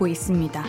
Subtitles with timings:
[0.00, 0.64] 배우고 있습니다.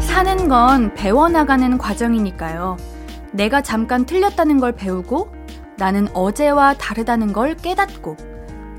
[0.00, 2.76] 사는 건 배워나가는 과정이니까요.
[3.32, 5.32] 내가 잠깐 틀렸다는 걸 배우고
[5.76, 8.16] 나는 어제와 다르다는 걸 깨닫고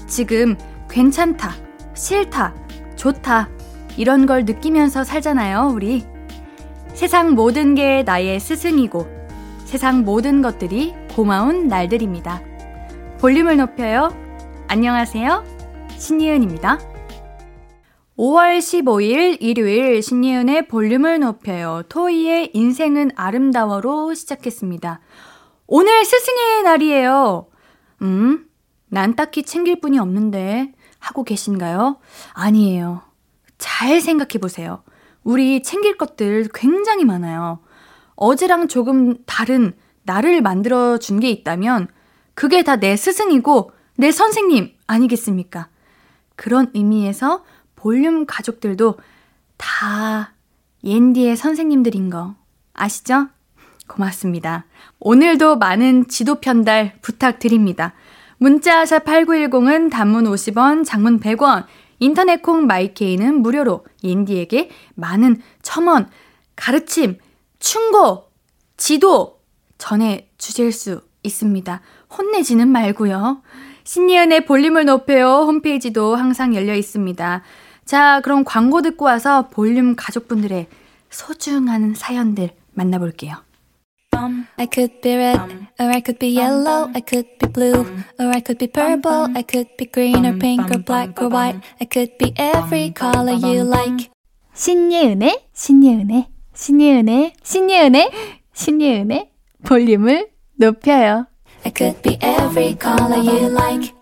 [0.08, 0.56] 지금
[0.88, 1.52] 괜찮다,
[1.94, 2.54] 싫다,
[2.96, 3.45] 좋다
[3.98, 6.06] 이런 걸 느끼면서 살잖아요, 우리.
[6.94, 9.08] 세상 모든 게 나의 스승이고
[9.66, 12.42] 세상 모든 것들이 고마운 날들입니다.
[13.20, 14.10] 볼륨을 높여요.
[14.68, 15.44] 안녕하세요.
[15.98, 16.80] 신예은입니다.
[18.18, 21.84] 5월 15일 일요일 신예은의 볼륨을 높여요.
[21.90, 25.02] 토이의 인생은 아름다워로 시작했습니다.
[25.68, 27.48] 오늘 스승의 날이에요.
[28.04, 28.46] 음,
[28.88, 31.98] 난 딱히 챙길 분이 없는데 하고 계신가요?
[32.34, 33.02] 아니에요.
[33.58, 34.84] 잘 생각해 보세요.
[35.24, 37.60] 우리 챙길 것들 굉장히 많아요.
[38.16, 41.88] 어제랑 조금 다른 나를 만들어 준 게 있다면
[42.34, 45.70] 그게 다 내 스승이고 내 선생님 아니겠습니까?
[46.36, 47.44] 그런 의미에서
[47.76, 48.98] 볼륨 가족들도
[49.58, 50.34] 다
[50.84, 52.36] 옌디의 선생님들인 거
[52.74, 53.30] 아시죠?
[53.88, 54.66] 고맙습니다.
[55.00, 57.94] 오늘도 많은 지도 편달 부탁드립니다.
[58.38, 61.66] 문자샵 8910은 단문 50원, 장문 100원,
[62.00, 66.10] 인터넷 콩 마이케이는 무료로 옌디에게 많은 첨언,
[66.56, 67.18] 가르침,
[67.60, 68.26] 충고,
[68.78, 69.40] 지도
[69.78, 71.82] 전해 주실 수 있습니다.
[72.18, 73.42] 혼내지는 말고요.
[73.84, 77.44] 신예은의 볼륨을 높여요 홈페이지도 항상 열려 있습니다.
[77.86, 80.68] 자, 그럼 광고 듣고 와서 볼륨 가족분들의
[81.10, 83.45] 소중한 사연들 만나볼게요.
[84.58, 85.40] I could be red,
[85.80, 87.86] or I could be yellow, I could be blue,
[88.18, 91.60] or I could be purple, I could be green or pink or black or white,
[91.82, 94.10] I could be every color you like.
[94.54, 98.12] 신예은의, 신예은의, 신예은의, 신예은의,
[98.54, 99.30] 신예은의
[99.66, 101.28] 볼륨을 높여요.
[101.66, 103.94] I could be every color you like.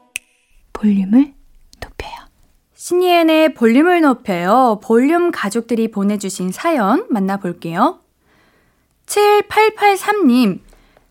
[0.74, 1.34] 볼륨을
[1.82, 2.14] 높여요.
[2.76, 4.80] 신예은의 볼륨을 높여요.
[4.84, 8.03] 볼륨 가족들이 보내주신 사연 만나볼게요.
[9.06, 10.60] 7883님,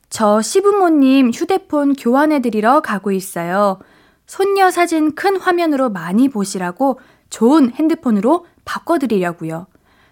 [0.09, 3.79] 저 시부모님 휴대폰 교환해드리러 가고 있어요.
[4.27, 9.67] 손녀 사진 큰 화면으로 많이 보시라고 좋은 핸드폰으로 바꿔드리려고요.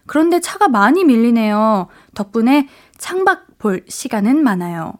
[0.06, 1.88] 그런데 차가 많이 밀리네요.
[2.14, 2.68] 덕분에
[2.98, 4.94] 창밖 볼 시간은 많아요.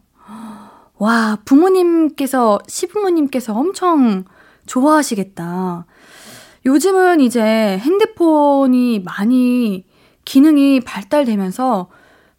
[0.99, 4.25] 와, 부모님께서, 시부모님께서 엄청
[4.67, 5.87] 좋아하시겠다.
[6.67, 9.87] 요즘은 이제 핸드폰이 많이
[10.27, 11.89] 기능이 발달되면서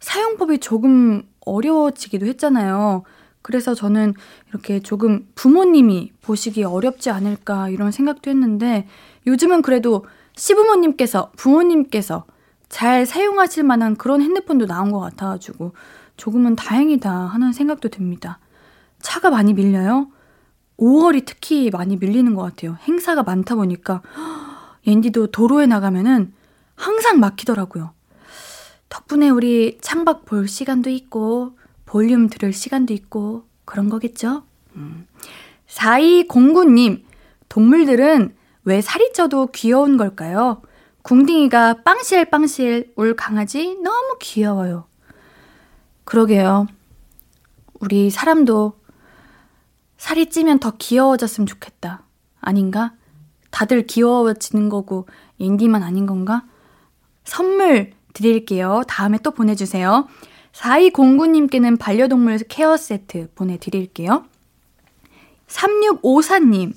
[0.02, 3.04] 사용법이 조금 어려워지기도 했잖아요.
[3.40, 4.14] 그래서 저는
[4.50, 8.86] 이렇게 조금 부모님이 보시기 어렵지 않을까 이런 생각도 했는데
[9.26, 10.04] 요즘은 그래도
[10.36, 12.24] 시부모님께서, 부모님께서
[12.68, 15.72] 잘 사용하실 만한 그런 핸드폰도 나온 것 같아가지고
[16.16, 18.38] 조금은 다행이다 하는 생각도 듭니다.
[19.00, 20.08] 차가 많이 밀려요?
[20.78, 22.76] 5월이 특히 많이 밀리는 것 같아요.
[22.88, 24.02] 행사가 많다 보니까
[24.86, 26.32] 옌디도 도로에 나가면은
[26.74, 27.92] 항상 막히더라고요.
[28.92, 34.42] 덕분에 우리 창밖 볼 시간도 있고 볼륨 들을 시간도 있고 그런 거겠죠?
[34.76, 35.06] 음.
[35.66, 37.02] 4209님,
[37.48, 40.60] 동물들은 왜 살이 쪄도 귀여운 걸까요?
[41.00, 44.84] 궁딩이가 빵실빵실 울 강아지 너무 귀여워요.
[46.04, 46.66] 그러게요.
[47.80, 48.78] 우리 사람도
[49.96, 52.02] 살이 찌면 더 귀여워졌으면 좋겠다.
[52.42, 52.92] 아닌가?
[53.50, 55.08] 다들 귀여워지는 거고
[55.38, 56.44] 인디만 아닌 건가?
[57.24, 58.82] 선물 드릴게요.
[58.88, 60.06] 다음에 또 보내주세요.
[60.52, 64.24] 4209님께는 반려동물 케어 세트 보내드릴게요.
[65.48, 66.72] 3654님,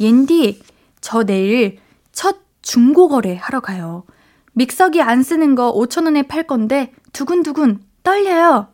[0.00, 0.62] 옌디,
[1.00, 1.78] 저 내일
[2.12, 4.04] 첫 중고거래 하러 가요.
[4.52, 8.68] 믹서기 안 쓰는 거 5천원에 팔 건데 두근두근 떨려요.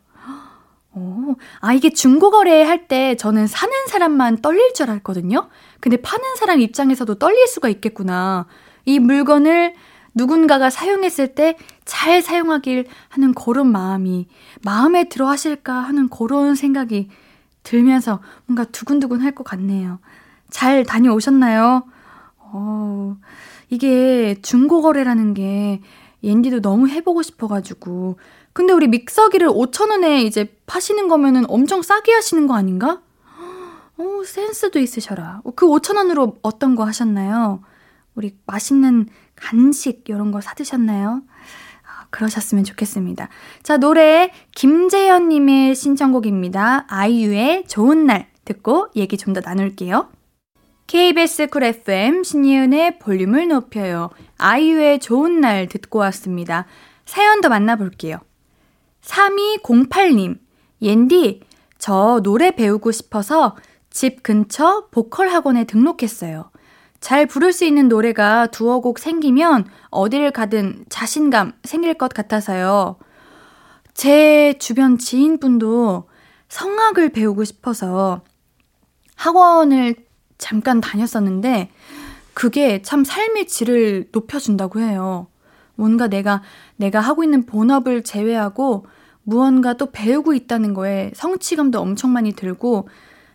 [0.96, 5.48] 오, 아, 이게 중고거래 할 때 저는 사는 사람만 떨릴 줄 알았거든요?
[5.80, 8.46] 근데 파는 사람 입장에서도 떨릴 수가 있겠구나.
[8.84, 9.74] 이 물건을
[10.14, 14.26] 누군가가 사용했을 때 잘 사용하길 하는 그런 마음이
[14.62, 17.08] 마음에 들어 하실까 하는 그런 생각이
[17.62, 19.98] 들면서 뭔가 두근두근 할 것 같네요.
[20.50, 21.84] 잘 다녀오셨나요?
[22.38, 23.16] 어,
[23.70, 25.82] 이게 중고거래라는 게
[26.22, 28.18] 옌디도 너무 해보고 싶어가지고
[28.52, 33.00] 근데 우리 믹서기를 5,000원에 이제 파시는 거면은 엄청 싸게 하시는 거 아닌가?
[33.98, 35.42] 오, 어, 센스도 있으셔라.
[35.56, 37.60] 그 5,000원으로 어떤 거 하셨나요?
[38.14, 41.22] 우리 맛있는 간식 이런 거 사드셨나요?
[41.82, 43.28] 아, 그러셨으면 좋겠습니다.
[43.62, 46.86] 자, 노래 김재현 님의 신청곡입니다.
[46.88, 50.08] 아이유의 좋은 날 듣고 얘기 좀 더 나눌게요.
[50.86, 54.10] KBS 쿨 FM 신이은의 볼륨을 높여요.
[54.38, 56.66] 아이유의 좋은 날 듣고 왔습니다.
[57.06, 58.18] 사연 더 만나볼게요.
[59.02, 60.38] 3208님,
[60.82, 61.40] 옌디,
[61.78, 63.56] 저 노래 배우고 싶어서
[63.90, 66.50] 집 근처 보컬 학원에 등록했어요.
[67.04, 72.96] 잘 부를 수 있는 노래가 두어 곡 생기면 어디를 가든 자신감 생길 것 같아서요.
[73.92, 76.08] 제 주변 지인분도
[76.48, 78.22] 성악을 배우고 싶어서
[79.16, 79.96] 학원을
[80.38, 81.70] 잠깐 다녔었는데
[82.32, 85.26] 그게 참 삶의 질을 높여준다고 해요.
[85.74, 86.40] 뭔가 내가,
[86.76, 88.86] 내가 하고 있는 본업을 제외하고
[89.24, 92.88] 무언가 또 배우고 있다는 거에 성취감도 엄청 많이 들고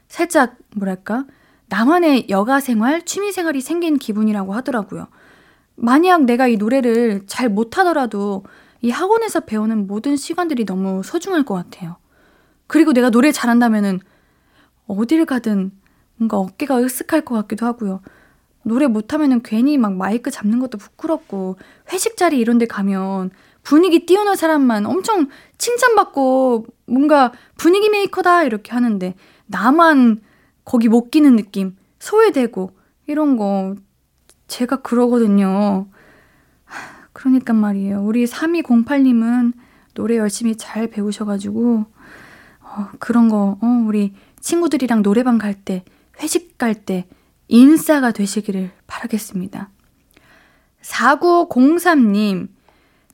[0.08, 1.26] 살짝, 뭐랄까,
[1.70, 5.08] 나만의 여가 생활, 취미 생활이 생긴 기분이라고 하더라고요.
[5.76, 8.44] 만약 내가 이 노래를 잘 못하더라도
[8.82, 11.98] 이 학원에서 배우는 모든 시간들이 너무 소중할 것 같아요.
[12.68, 14.00] 그리고 내가 노래 잘한다면은
[14.88, 15.72] 어딜 가든
[16.18, 18.02] 뭔가 어깨가 으쓱할 것 같기도 하고요.
[18.64, 21.58] 노래 못하면은 괜히 막 마이크 잡는 것도 부끄럽고
[21.94, 23.32] 회식 자리 이런 데 가면
[23.64, 25.28] 분위기 띄우는 사람만 엄청
[25.58, 29.14] 칭찬받고 뭔가 분위기 메이커다 이렇게 하는데
[29.46, 30.22] 나만
[30.70, 32.70] 거기 못 끼는 느낌 소외되고
[33.08, 33.74] 이런 거
[34.46, 35.88] 제가 그러거든요.
[37.12, 38.04] 그러니까 말이에요.
[38.04, 39.54] 우리 3208님은
[39.96, 41.86] 노래 열심히 잘 배우셔가지고
[42.62, 45.84] 어, 그런 거 어, 우리 친구들이랑 노래방 갈 때
[46.22, 47.08] 회식 갈 때
[47.48, 49.72] 인싸가 되시기를 바라겠습니다.
[50.84, 52.48] 4903님,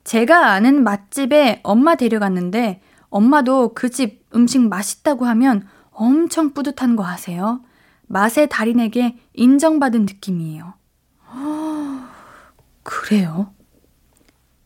[0.04, 7.62] 제가 아는 맛집에 엄마 데려갔는데 엄마도 그 집 음식 맛있다고 하면 엄청 뿌듯한 거 아세요?
[8.08, 10.74] 맛의 달인에게 인정받은 느낌이에요.
[12.84, 13.54] 그래요?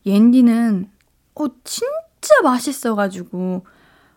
[0.04, 0.90] 옌디는
[1.36, 3.64] 어 진짜 맛있어가지고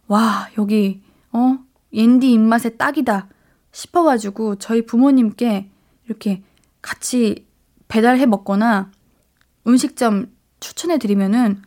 [0.08, 1.60] 와 여기 어
[1.94, 3.30] 옌디 입맛에 딱이다
[3.72, 5.70] 싶어가지고 저희 부모님께
[6.06, 6.44] 이렇게
[6.82, 7.48] 같이
[7.88, 8.92] 배달해 먹거나
[9.68, 11.62] 음식점 추천해 드리면은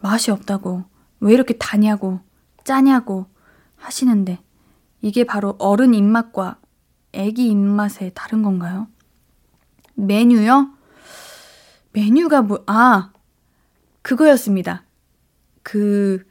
[0.00, 0.84] 맛이 없다고
[1.20, 2.20] 왜 이렇게 다냐고
[2.64, 3.26] 짜냐고
[3.76, 4.38] 하시는데
[5.00, 6.58] 이게 바로 어른 입맛과
[7.12, 8.88] 애기 입맛의 다른 건가요?
[9.94, 10.70] 메뉴요?
[11.92, 13.12] 메뉴가 뭐, 아,
[14.02, 14.84] 그거였습니다.
[15.62, 16.24] 그,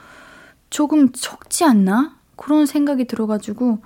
[0.70, 2.16] 조금 적지 않나?
[2.37, 3.78] 그런 생각이 들어가지고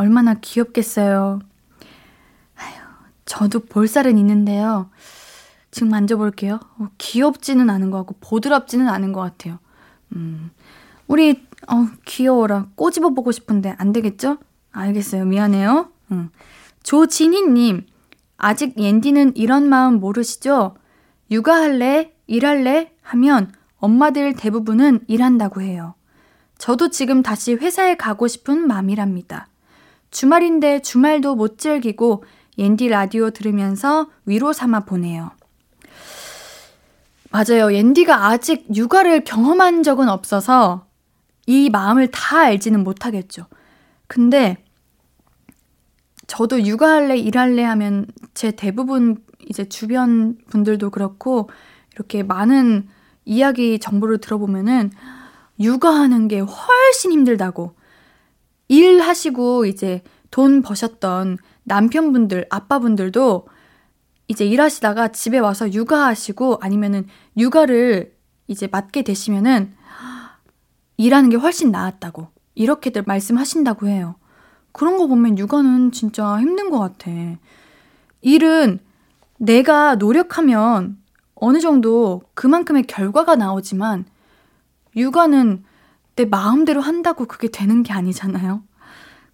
[0.00, 1.40] 얼마나 귀엽겠어요.
[2.56, 2.74] 아휴,
[3.26, 4.88] 저도 볼살은 있는데요.
[5.70, 6.58] 지금 만져볼게요.
[6.78, 9.58] 어, 귀엽지는 않은 것 같고, 보드랍지는 않은 것 같아요.
[10.16, 10.52] 음,
[11.06, 12.68] 우리, 어, 귀여워라.
[12.76, 14.38] 꼬집어 보고 싶은데 안 되겠죠?
[14.72, 15.26] 알겠어요.
[15.26, 15.90] 미안해요.
[16.12, 16.30] 응.
[16.82, 17.84] 조진희님,
[18.38, 20.76] 아직 옌디는 이런 마음 모르시죠?
[21.30, 22.14] 육아할래?
[22.26, 22.90] 일할래?
[23.02, 25.94] 하면 엄마들 대부분은 일한다고 해요.
[26.56, 29.49] 저도 지금 다시 회사에 가고 싶은 맘이랍니다.
[30.10, 32.24] 주말인데 주말도 못 즐기고
[32.58, 35.30] 옌디 라디오 들으면서 위로 삼아 보내요.
[37.30, 37.72] 맞아요.
[37.72, 40.86] 옌디가 아직 육아를 경험한 적은 없어서
[41.46, 43.46] 이 마음을 다 알지는 못하겠죠.
[44.08, 44.56] 근데
[46.26, 51.48] 저도 육아할래, 일할래 하면 제 대부분 이제 주변 분들도 그렇고
[51.94, 52.88] 이렇게 많은
[53.24, 54.90] 이야기 정보를 들어보면은
[55.58, 57.74] 육아하는 게 훨씬 힘들다고.
[58.70, 63.48] 일하시고 이제 돈 버셨던 남편분들, 아빠분들도
[64.28, 68.14] 이제 일하시다가 집에 와서 육아하시고 아니면은 육아를
[68.46, 69.74] 이제 맡게 되시면은
[70.96, 72.28] 일하는 게 훨씬 나았다고.
[72.54, 74.14] 이렇게들 말씀하신다고 해요.
[74.70, 77.10] 그런 거 보면 육아는 진짜 힘든 것 같아.
[78.20, 78.78] 일은
[79.38, 80.98] 내가 노력하면
[81.34, 84.04] 어느 정도 그만큼의 결과가 나오지만
[84.94, 85.64] 육아는
[86.20, 88.62] 내 마음대로 한다고 그게 되는 게 아니잖아요.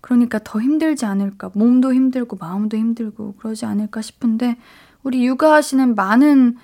[0.00, 1.50] 그러니까 더 힘들지 않을까.
[1.52, 4.56] 몸도 힘들고 마음도 힘들고 그러지 않을까 싶은데
[5.02, 6.56] 우리 육아하시는 많은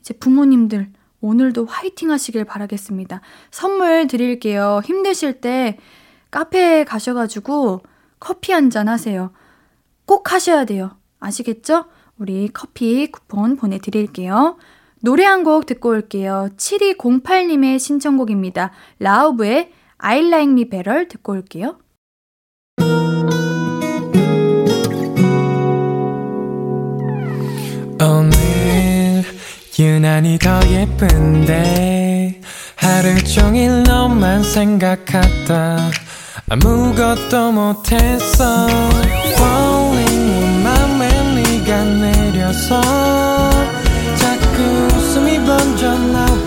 [0.00, 0.90] 이제 부모님들
[1.20, 3.20] 오늘도 화이팅 하시길 바라겠습니다.
[3.50, 4.80] 선물 드릴게요.
[4.82, 5.76] 힘드실 때
[6.30, 7.82] 카페에 가셔가지고
[8.18, 9.30] 커피 한 잔 하세요.
[10.06, 10.92] 꼭 하셔야 돼요.
[11.18, 11.84] 아시겠죠?
[12.16, 14.56] 우리 커피 쿠폰 보내드릴게요.
[15.02, 16.48] 노래 한 곡 듣고 올게요.
[16.56, 18.70] 7208님의 신청곡입니다.
[18.98, 21.78] 라우브의 I Like Me Better 듣고 올게요.
[28.02, 29.22] 오늘
[29.78, 32.40] 유난히 더 예쁜데
[32.76, 35.90] 하루 종일 너만 생각하다
[36.48, 38.66] 아무것도 못했어
[39.36, 43.09] Falling 맘에 네가 내려서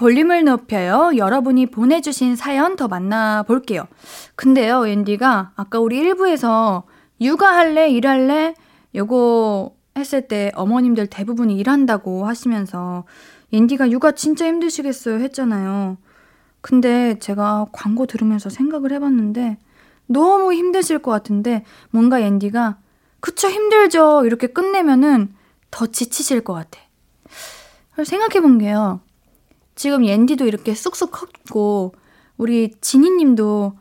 [0.00, 1.10] 볼륨을 높여요.
[1.14, 3.86] 여러분이 보내주신 사연 더 만나볼게요.
[4.34, 6.84] 근데요, 앤디가 아까 우리 1부에서
[7.20, 7.90] 육아할래?
[7.90, 8.54] 일할래?
[8.94, 13.04] 요거 했을 때 어머님들 대부분이 일한다고 하시면서
[13.52, 15.98] 앤디가 육아 진짜 힘드시겠어요 했잖아요.
[16.62, 19.58] 근데 제가 광고 들으면서 생각을 해봤는데
[20.06, 22.78] 너무 힘드실 것 같은데 뭔가 앤디가
[23.20, 25.34] 그쵸 힘들죠 이렇게 끝내면은
[25.70, 26.80] 더 지치실 것 같아.
[28.02, 29.02] 생각해 본 게요.
[29.80, 31.94] 지금 옌디도 이렇게 쑥쑥 컸고
[32.36, 33.78] 우리 지니님도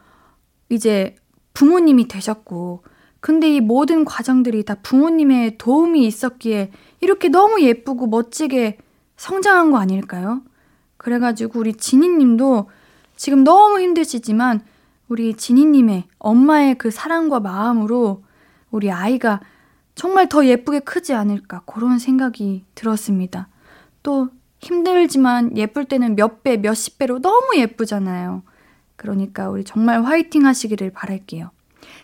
[0.70, 1.18] 이제
[1.54, 2.84] 부모님이 되셨고
[3.20, 8.78] 근데 이 모든 과정들이 다 부모님의 도움이 있었기에 이렇게 너무 예쁘고 멋지게
[9.18, 10.42] 성장한 거 아닐까요?
[10.96, 12.70] 그래가지고 우리 지니님도
[13.18, 14.62] 지금 너무 힘드시지만
[15.10, 18.24] 우리 지니님의 엄마의 그 사랑과 마음으로
[18.72, 19.42] 우리 아이가
[19.96, 23.50] 정말 더 예쁘게 크지 않을까 그런 생각이 들었습니다.
[24.02, 28.44] 또 힘들지만 예쁠 때는 몇 배, 몇십 배로 너무 예쁘잖아요.
[28.96, 31.52] 그러니까 우리 정말 화이팅 하시기를 바랄게요.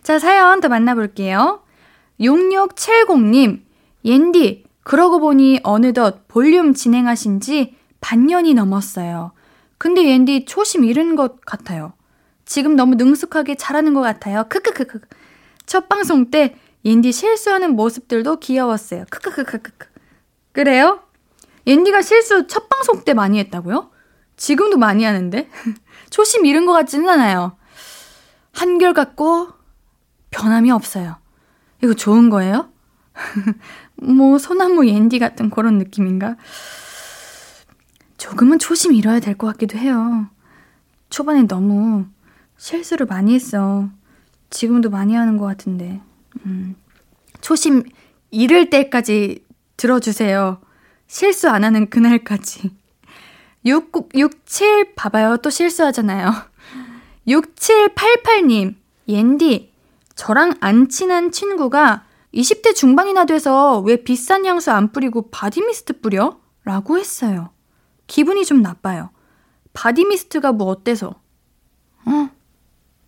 [0.01, 1.61] 자, 사연 더 만나볼게요.
[2.19, 3.61] 6670님,
[4.05, 9.31] 옌디, 그러고 보니 어느덧 볼륨 진행하신 지 반년이 넘었어요.
[9.77, 11.93] 근데 옌디 초심 잃은 것 같아요.
[12.45, 14.45] 지금 너무 능숙하게 잘하는 것 같아요.
[14.47, 15.01] 크크크크.
[15.65, 19.05] 첫 방송 때 옌디 실수하는 모습들도 귀여웠어요.
[19.09, 19.87] 크크크크크.
[20.51, 21.04] 그래요?
[21.67, 23.89] 옌디가 실수 첫 방송 때 많이 했다고요?
[24.37, 25.49] 지금도 많이 하는데?
[26.09, 27.57] 초심 잃은 것 같지는 않아요.
[28.53, 29.49] 한결같고
[30.31, 31.17] 변함이 없어요.
[31.83, 32.69] 이거 좋은 거예요?
[33.95, 36.35] 뭐 소나무 옌디 같은 그런 느낌인가?
[38.17, 40.27] 조금은 초심 잃어야 될 것 같기도 해요.
[41.09, 42.05] 초반에 너무
[42.57, 43.89] 실수를 많이 했어.
[44.49, 46.01] 지금도 많이 하는 것 같은데.
[46.45, 46.75] 음,
[47.41, 47.83] 초심
[48.31, 49.43] 잃을 때까지
[49.77, 50.59] 들어주세요.
[51.07, 52.71] 실수 안 하는 그날까지.
[53.65, 55.37] 6, 67, 봐봐요.
[55.37, 56.31] 또 실수하잖아요.
[57.27, 58.75] 6788님,
[59.07, 59.73] 옌디,
[60.15, 66.39] 저랑 안 친한 친구가 20대 중반이나 돼서 왜 비싼 향수 안 뿌리고 바디미스트 뿌려?
[66.63, 67.49] 라고 했어요.
[68.07, 69.09] 기분이 좀 나빠요.
[69.73, 71.15] 바디미스트가 뭐 어때서?
[72.05, 72.29] 어?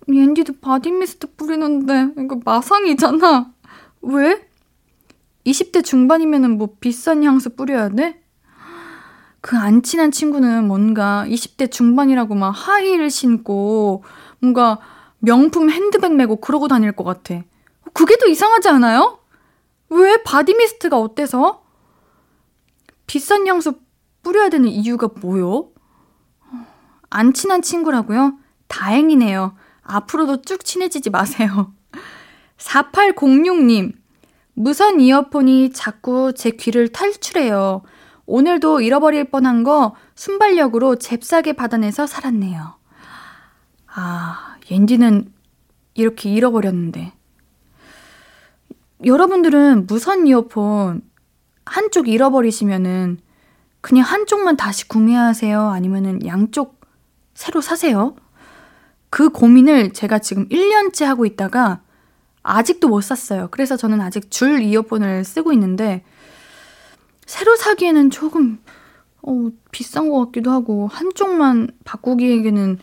[0.08, 3.52] 옌디도 바디미스트 뿌리는데 이거 마상이잖아.
[4.02, 4.47] 왜?
[5.48, 8.22] 20대 중반이면은 뭐 비싼 향수 뿌려야 돼?
[9.42, 14.04] 그 안 친한 친구는 뭔가 20대 중반이라고 막 하이힐 신고
[14.40, 14.80] 뭔가
[15.20, 17.42] 명품 핸드백 메고 그러고 다닐 것 같아.
[17.94, 19.20] 그게 더 이상하지 않아요?
[19.90, 21.64] 왜 바디미스트가 어때서?
[23.08, 23.80] 비싼 향수
[24.22, 25.70] 뿌려야 되는 이유가 뭐요?
[27.10, 28.38] 안 친한 친구라고요?
[28.68, 29.56] 다행이네요.
[29.84, 31.74] 앞으로도 쭉 친해지지 마세요.
[32.58, 33.94] 4806님,
[34.60, 37.84] 무선 이어폰이 자꾸 제 귀를 탈출해요.
[38.26, 42.74] 오늘도 잃어버릴 뻔한 거 순발력으로 잽싸게 받아내서 살았네요.
[43.94, 45.32] 아, 옌디는
[45.94, 47.14] 이렇게 잃어버렸는데.
[49.06, 51.04] 여러분들은 무선 이어폰
[51.64, 53.20] 한쪽 잃어버리시면은
[53.82, 55.70] 그냥 한쪽만 다시 구매하세요?
[55.70, 56.82] 아니면은 양쪽
[57.36, 58.16] 새로 사세요?
[59.12, 61.82] 그 고민을 제가 지금 1년째 하고 있다가
[62.48, 63.48] 아직도 못 샀어요.
[63.52, 66.04] 그래서 저는 아직 줄 이어폰을 쓰고 있는데
[67.26, 68.60] 새로 사기에는 조금
[69.22, 72.80] 어, 비싼 것 같기도 하고 한쪽만 바꾸기에는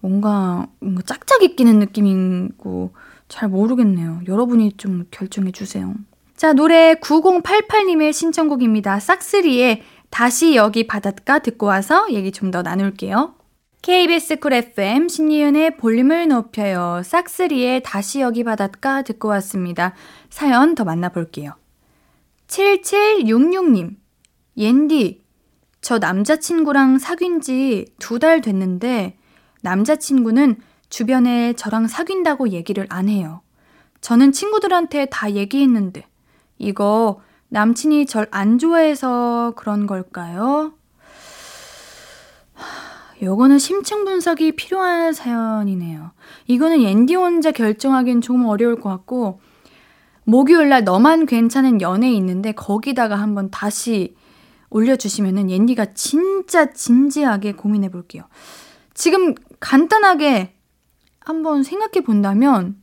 [0.00, 2.92] 뭔가, 뭔가 짝짝이 끼는 느낌이고
[3.28, 4.20] 잘 모르겠네요.
[4.28, 5.94] 여러분이 좀 결정해 주세요.
[6.36, 9.00] 자, 노래 9088님의 신청곡입니다.
[9.00, 13.34] 싹스리의 다시 여기 바닷가 듣고 와서 얘기 좀 더 나눌게요.
[13.90, 17.02] KBS 쿨 FM 신이은의 볼륨을 높여요.
[17.04, 19.94] 싹스리의 다시 여기 바닷가 듣고 왔습니다.
[20.28, 21.52] 사연 더 만나볼게요.
[22.48, 23.94] 7766님,
[24.56, 25.22] 옌디,
[25.80, 29.18] 저 남자친구랑 사귄 지 두 달 됐는데
[29.62, 30.56] 남자친구는
[30.88, 33.42] 주변에 저랑 사귄다고 얘기를 안 해요.
[34.00, 36.04] 저는 친구들한테 다 얘기했는데
[36.58, 37.20] 이거
[37.50, 40.72] 남친이 절 안 좋아해서 그런 걸까요?
[43.22, 46.10] 요거는 심층 분석이 필요한 사연이네요.
[46.46, 49.40] 이거는 앤디 혼자 결정하기엔 조금 어려울 것 같고,
[50.24, 54.14] 목요일 날 너만 괜찮은 연애 있는데 거기다가 한번 다시
[54.70, 58.24] 올려주시면은 옌디가 진짜 진지하게 고민해 볼게요.
[58.92, 60.54] 지금 간단하게
[61.20, 62.76] 한번 생각해 본다면,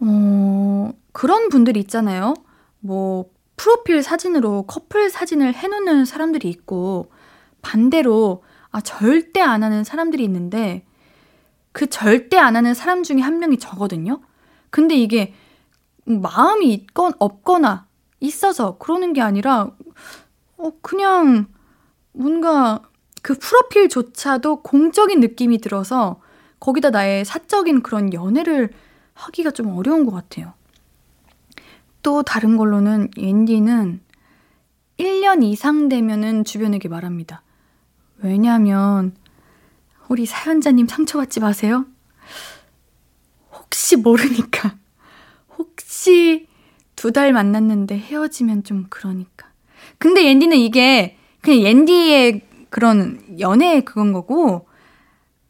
[0.00, 2.34] 어, 그런 분들이 있잖아요.
[2.80, 7.10] 뭐, 프로필 사진으로 커플 사진을 해놓는 사람들이 있고,
[7.62, 8.42] 반대로,
[8.72, 10.84] 아, 절대 안 하는 사람들이 있는데,
[11.72, 14.20] 그 절대 안 하는 사람 중에 한 명이 저거든요?
[14.70, 15.34] 근데 이게
[16.04, 17.86] 마음이 있건 없거나
[18.20, 19.70] 있어서 그러는 게 아니라,
[20.56, 21.46] 어, 그냥
[22.12, 22.82] 뭔가
[23.22, 26.20] 그 프로필조차도 공적인 느낌이 들어서
[26.60, 28.70] 거기다 나의 사적인 그런 연애를
[29.14, 30.54] 하기가 좀 어려운 것 같아요.
[32.02, 34.00] 또 다른 걸로는 앤디는
[34.98, 37.42] 1년 이상 되면은 주변에게 말합니다.
[38.22, 39.14] 왜냐하면
[40.08, 41.86] 우리 사연자님 상처받지 마세요.
[43.52, 44.76] 혹시 모르니까.
[45.58, 46.46] 혹시
[46.96, 49.48] 두 달 만났는데 헤어지면 좀 그러니까.
[49.98, 54.68] 근데 앤디는 이게 그냥 앤디의 그런 연애 그건 거고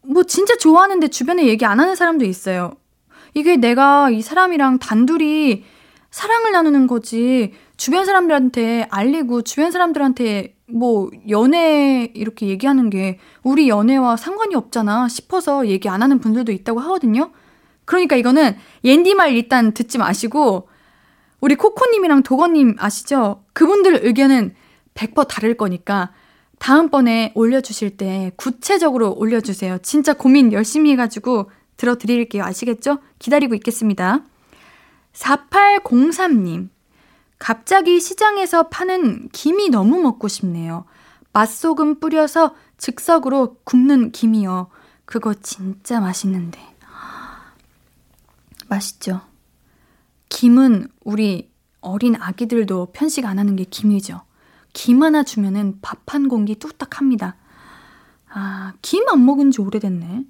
[0.01, 2.73] 뭐 진짜 좋아하는데 주변에 얘기 안 하는 사람도 있어요.
[3.35, 5.63] 이게 내가 이 사람이랑 단둘이
[6.09, 14.17] 사랑을 나누는 거지 주변 사람들한테 알리고 주변 사람들한테 뭐 연애 이렇게 얘기하는 게 우리 연애와
[14.17, 17.31] 상관이 없잖아 싶어서 얘기 안 하는 분들도 있다고 하거든요.
[17.85, 20.67] 그러니까 이거는 옌디 말 일단 듣지 마시고
[21.41, 23.43] 우리 코코님이랑 도건님 아시죠?
[23.53, 24.55] 그분들 의견은
[24.95, 26.11] 100% 다를 거니까
[26.57, 29.79] 다음번에 올려주실 때 구체적으로 올려주세요.
[29.83, 32.43] 진짜 고민 열심히 해가지고 들어드릴게요.
[32.43, 32.99] 아시겠죠?
[33.19, 34.23] 기다리고 있겠습니다.
[35.13, 36.69] 4803님.
[37.39, 40.85] 갑자기 시장에서 파는 김이 너무 먹고 싶네요.
[41.33, 44.69] 맛소금 뿌려서 즉석으로 굽는 김이요.
[45.05, 46.59] 그거 진짜 맛있는데.
[48.69, 49.21] 맛있죠?
[50.29, 54.21] 김은 우리 어린 아기들도 편식 안 하는 게 김이죠.
[54.73, 57.35] 김 하나 주면은 밥 한 공기 뚝딱 합니다.
[58.29, 60.25] 아, 김 안 먹은 지 오래됐네.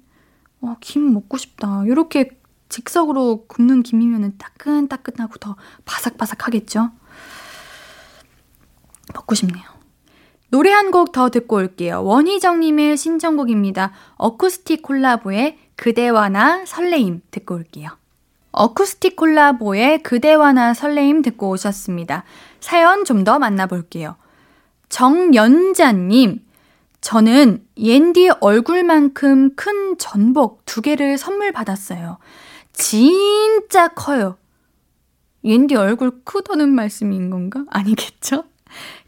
[0.60, 1.84] 와, 김 먹고 싶다.
[1.86, 2.38] 이렇게
[2.74, 6.90] 즉석으로 굽는 김이면은 따끈따끈하고 더 바삭바삭하겠죠?
[9.14, 9.62] 먹고 싶네요.
[10.50, 12.02] 노래 한 곡 더 듣고 올게요.
[12.04, 13.92] 원희정님의 신청곡입니다.
[14.16, 17.90] 어쿠스틱 콜라보의 그대와 나 설레임 듣고 올게요.
[18.50, 22.24] 어쿠스틱 콜라보의 그대와 나 설레임 듣고 오셨습니다.
[22.60, 24.16] 사연 좀 더 만나볼게요.
[24.88, 26.44] 정연자님,
[27.00, 32.18] 저는 옌디 얼굴만큼 큰 전복 두 개를 선물 받았어요.
[32.74, 34.36] 진짜 커요.
[35.44, 37.64] 옌디 얼굴 크다는 말씀인 건가?
[37.70, 38.44] 아니겠죠?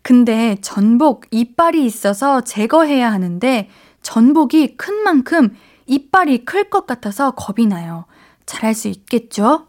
[0.03, 3.69] 근데 전복 이빨이 있어서 제거해야 하는데
[4.03, 8.05] 전복이 큰 만큼 이빨이 클 것 같아서 겁이 나요.
[8.45, 9.67] 잘할 수 있겠죠?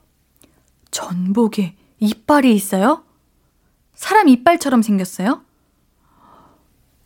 [0.91, 3.03] 전복에 이빨이 있어요?
[3.95, 5.41] 사람 이빨처럼 생겼어요?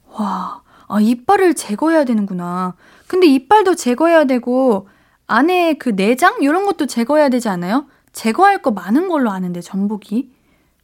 [0.10, 2.76] 와, 아, 이빨을 제거해야 되는구나.
[3.08, 4.90] 근데 이빨도 제거해야 되고,
[5.32, 6.42] 안에 그 내장?
[6.42, 7.88] 이런 것도 제거해야 되지 않아요?
[8.12, 10.30] 제거할 거 많은 걸로 아는데, 전복이.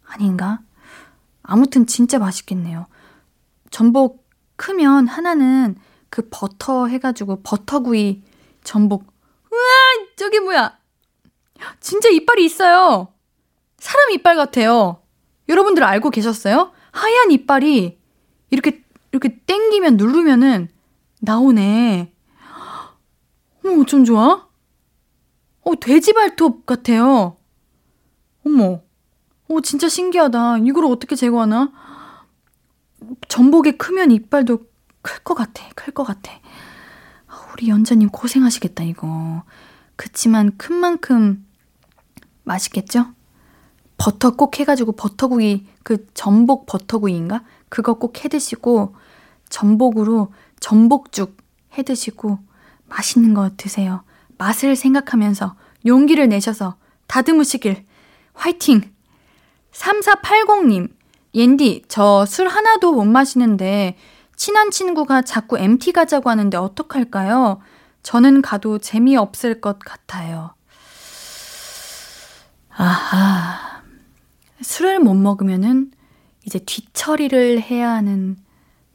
[0.06, 0.62] 아닌가?
[1.44, 2.88] 아무튼 진짜 맛있겠네요.
[3.72, 5.76] 전복 크면 하나는
[6.10, 8.24] 그 버터 해가지고 버터구이
[8.64, 9.04] 전복.
[9.52, 10.08] 우와!
[10.16, 10.78] 저기 뭐야!
[11.82, 13.10] 진짜 이빨이 있어요!
[13.78, 15.02] 사람 이빨 같아요.
[15.50, 16.72] 여러분들 알고 계셨어요?
[16.92, 18.00] 하얀 이빨이
[18.52, 18.82] 이렇게,
[19.12, 20.70] 이렇게 땡기면 누르면은
[21.20, 22.14] 나오네.
[23.68, 24.48] 어머, 좀 좋아?
[25.64, 27.38] 어, 돼지 발톱 같아요.
[28.46, 28.82] 어머.
[29.50, 30.60] 어, 진짜 신기하다.
[30.60, 31.72] 이걸 어떻게 제거하나?
[33.28, 34.60] 전복이 크면 이빨도
[35.02, 35.68] 클 것 같아.
[35.76, 36.32] 클 것 같아.
[37.54, 39.44] 우리 연자님 고생하시겠다, 이거.
[39.96, 41.46] 그치만 큰 만큼
[42.44, 43.08] 맛있겠죠?
[43.98, 47.44] 버터 꼭 해가지고 버터구이, 그 전복 버터구이인가?
[47.70, 48.96] 그거 꼭 해 드시고,
[49.50, 51.38] 전복으로 전복죽
[51.78, 52.40] 해 드시고,
[52.88, 54.04] 맛있는 거 드세요.
[54.38, 56.76] 맛을 생각하면서 용기를 내셔서
[57.08, 57.86] 다듬으시길.
[58.34, 58.92] 화이팅!
[59.72, 60.90] 3480님,
[61.34, 63.98] 옌디, 저 술 하나도 못 마시는데
[64.36, 67.60] 친한 친구가 자꾸 MT 가자고 하는데 어떡할까요?
[68.04, 70.54] 저는 가도 재미없을 것 같아요.
[72.70, 73.82] 아하.
[74.62, 75.92] 술을 못 먹으면은
[76.46, 78.38] 이제 뒤처리를 해야 하는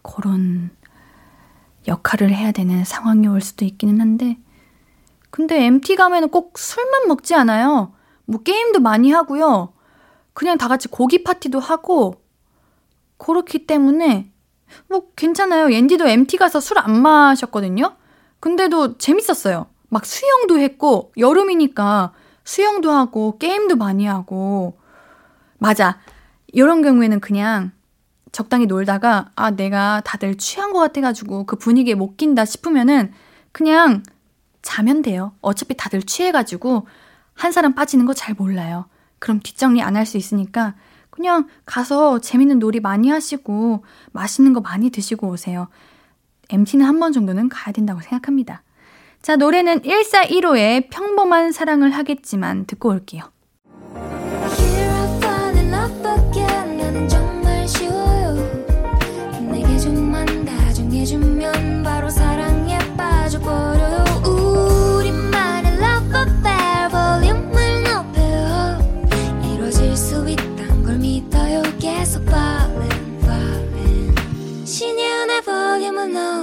[0.03, 0.71] 그런
[1.89, 4.39] 역할을 해야 되는 상황이 올 수도 있기는 한데,
[5.31, 7.95] 근데 MT 가면은 꼭 술만 먹지 않아요.
[8.27, 9.73] 뭐 게임도 많이 하고요.
[10.35, 12.23] 그냥 다 같이 고기 파티도 하고,
[13.19, 14.31] 그렇기 때문에
[14.89, 15.73] 뭐 괜찮아요.
[15.73, 17.97] 옌디도 MT 가서 술 안 마셨거든요.
[18.41, 19.67] 근데도 재밌었어요.
[19.89, 22.13] 막 수영도 했고 여름이니까
[22.45, 24.79] 수영도 하고 게임도 많이 하고
[25.59, 26.01] 맞아.
[26.49, 27.73] 이런 경우에는 그냥
[28.33, 33.13] 적당히 놀다가 아 내가 다들 취한 것 같아가지고 그 분위기에 못 낀다 싶으면은
[33.53, 34.03] 그냥
[34.63, 35.33] 자면 돼요.
[35.41, 36.87] 어차피 다들 취해가지고
[37.35, 38.87] 한 사람 빠지는 거 잘 몰라요.
[39.19, 40.75] 그럼 뒷정리 안 할 수 있으니까
[41.11, 45.69] 그냥 가서 재밌는 놀이 많이 하시고 맛있는 거 많이 드시고 오세요.
[46.51, 48.63] MT는 한 번 정도는 가야 된다고 생각합니다.
[49.21, 53.23] 자, 노래는 1415의 평범한 사랑을 하겠지만 듣고 올게요.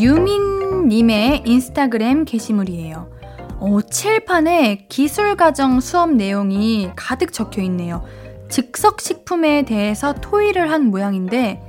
[0.00, 3.10] 유민님의 인스타그램 게시물이에요.
[3.58, 8.02] 어, 칠판에 기술과정 수업 내용이 가득 적혀 있네요.
[8.48, 11.60] 즉석식품에 대해서 토의를 한 모양인데,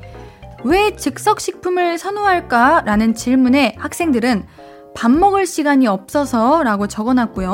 [0.63, 2.83] 왜 즉석식품을 선호할까?
[2.85, 4.45] 라는 질문에 학생들은
[4.95, 7.49] 밥 먹을 시간이 없어서 라고 적어놨고요.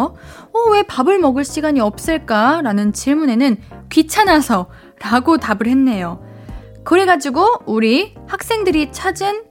[0.53, 2.61] 어, 왜 밥을 먹을 시간이 없을까?
[2.61, 3.57] 라는 질문에는
[3.89, 4.67] 귀찮아서
[4.99, 6.21] 라고 답을 했네요.
[6.83, 9.46] 그래가지고 우리 학생들이 찾은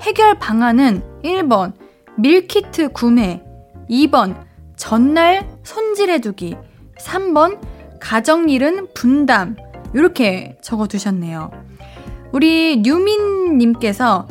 [0.00, 1.72] 해결 방안은 1번
[2.16, 3.42] 밀키트 구매,
[3.88, 4.36] 2번
[4.76, 6.56] 전날 손질해두기,
[6.98, 7.60] 3번
[8.00, 9.56] 가정일은 분담,
[9.94, 11.50] 이렇게 적어 두셨네요.
[12.32, 14.26] 우리 뉴민님께서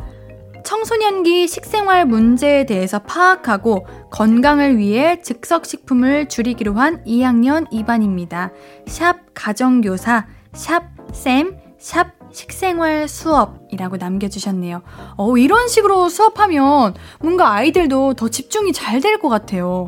[0.63, 8.51] 청소년기 식생활 문제에 대해서 파악하고 건강을 위해 즉석식품을 줄이기로 한 2학년 2반입니다.
[8.85, 14.81] 샵 가정교사, 샵 쌤, 샵 식생활 수업이라고 남겨주셨네요.
[15.17, 19.87] 어, 이런 식으로 수업하면 뭔가 아이들도 더 집중이 잘 될 것 같아요.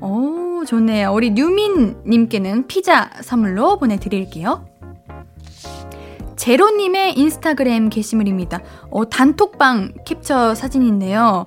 [0.00, 1.12] 어, 좋네요.
[1.12, 4.66] 우리 뉴민님께는 피자 선물로 보내드릴게요.
[6.36, 8.60] 제로님의 인스타그램 게시물입니다.
[8.90, 11.46] 어, 단톡방 캡처 사진인데요.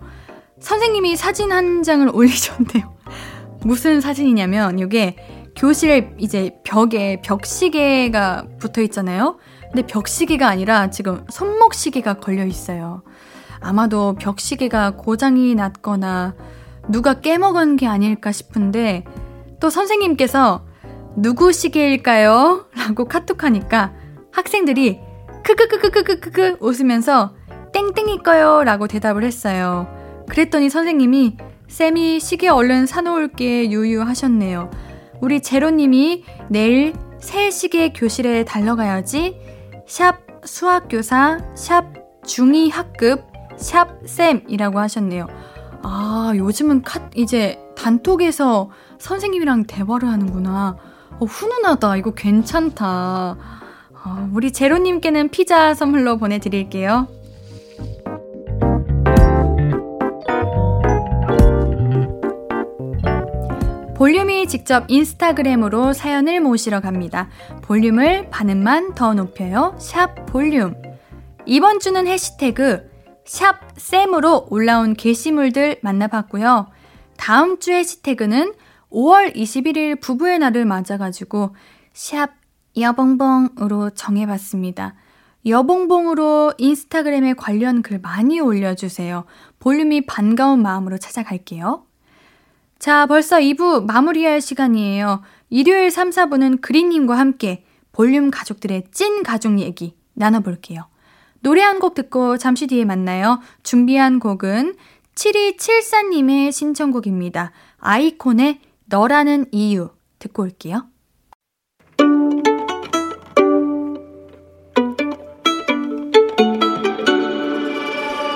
[0.60, 2.96] 선생님이 사진 한 장을 올리셨네요.
[3.64, 5.16] 무슨 사진이냐면, 이게
[5.56, 9.38] 교실 이제 벽에 벽시계가 붙어 있잖아요.
[9.72, 13.04] 근데 벽시계가 아니라 지금 손목시계가 걸려 있어요.
[13.60, 16.36] 아마도 벽시계가 고장이 났거나
[16.90, 19.04] 누가 깨먹은 게 아닐까 싶은데
[19.60, 20.66] 또 선생님께서
[21.16, 22.68] 누구 시계일까요?
[22.76, 23.94] 라고 카톡하니까
[24.32, 25.00] 학생들이
[25.44, 27.34] 크크크크크크크 웃으면서
[27.74, 29.88] 땡땡이 거요 라고 대답을 했어요.
[30.30, 34.70] 그랬더니 선생님이 쌤이 시계 얼른 사놓을게 유유 하셨네요.
[35.22, 39.47] 우리 제로님이 내일 새 시계 교실에 달려가야지.
[39.88, 45.28] 샵 수학교사, 샵 중2 학급, 샵 쌤이라고 하셨네요.
[45.82, 48.70] 아, 요즘은 카, 이제 단톡에서
[49.00, 50.78] 선생님이랑 대화를 하는구나.
[51.20, 51.98] 어, 훈훈하다.
[51.98, 53.38] 이거 괜찮다.
[54.04, 57.08] 어, 우리 제로님께는 피자 선물로 보내드릴게요.
[64.48, 67.28] 직접 인스타그램으로 사연을 모시러 갑니다.
[67.64, 69.76] 볼륨을 반음만 더 높여요.
[69.78, 70.76] 샵 볼륨.
[71.46, 72.90] 이번 주는 해시태그
[73.26, 76.68] 샵 쌤으로 올라온 게시물들 만나봤고요.
[77.18, 78.54] 다음 주 해시태그는
[78.92, 81.56] 5월 21일 부부의 날을 맞아가지고
[81.94, 82.32] 샵
[82.78, 84.96] 여봉봉으로 정해봤습니다.
[85.46, 89.26] 여봉봉으로 인스타그램에 관련 글 많이 올려주세요.
[89.60, 91.87] 볼륨이 반가운 마음으로 찾아갈게요.
[92.80, 95.22] 자, 벌써 2부 마무리할 시간이에요.
[95.50, 100.88] 일요일 3, 4부는 그린님과 함께 볼륨 가족들의 찐 가족 얘기 나눠볼게요.
[101.42, 103.40] 노래 한 곡 듣고 잠시 뒤에 만나요.
[103.64, 104.76] 준비한 곡은
[105.16, 107.52] 7274님의 신청곡입니다.
[107.80, 110.88] 아이콘의 너라는 이유 듣고 올게요.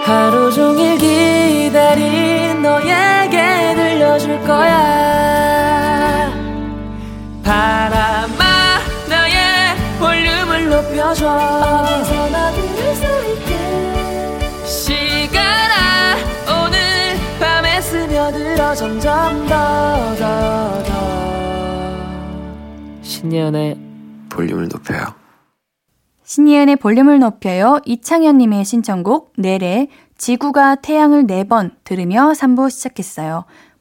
[0.03, 3.20] 하루 종일 기다린 너에게
[4.45, 6.31] 거야
[7.43, 8.43] 바람아
[9.09, 16.15] 나의 볼륨을 높여줘 어디서나 들을 수 있게 시간아
[16.65, 16.77] 오늘
[17.39, 20.91] 밤에 스며들어 점점 더 더 더
[23.01, 23.77] 신예은의
[24.29, 25.05] 볼륨을 높여요.
[26.23, 27.79] 신예은의 볼륨을 높여요.
[27.85, 29.87] 이창현님의 신청곡 넬의
[30.17, 33.43] 지구가 태양을 4번 들으며 3부 시작했어요.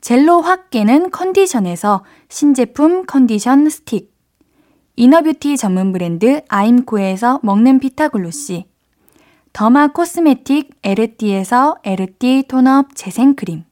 [0.00, 4.14] 젤로 확 깨는 컨디션에서 신제품 컨디션 스틱.
[4.96, 8.66] 이너뷰티 전문 브랜드 아임코에서 먹는 피타글로시.
[9.52, 13.64] 더마 코스메틱 에르띠에서 에르띠 톤업 재생크림.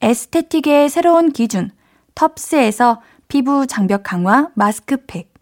[0.00, 1.70] 에스테틱의 새로운 기준
[2.14, 5.32] 텁스에서 피부 장벽 강화 마스크팩.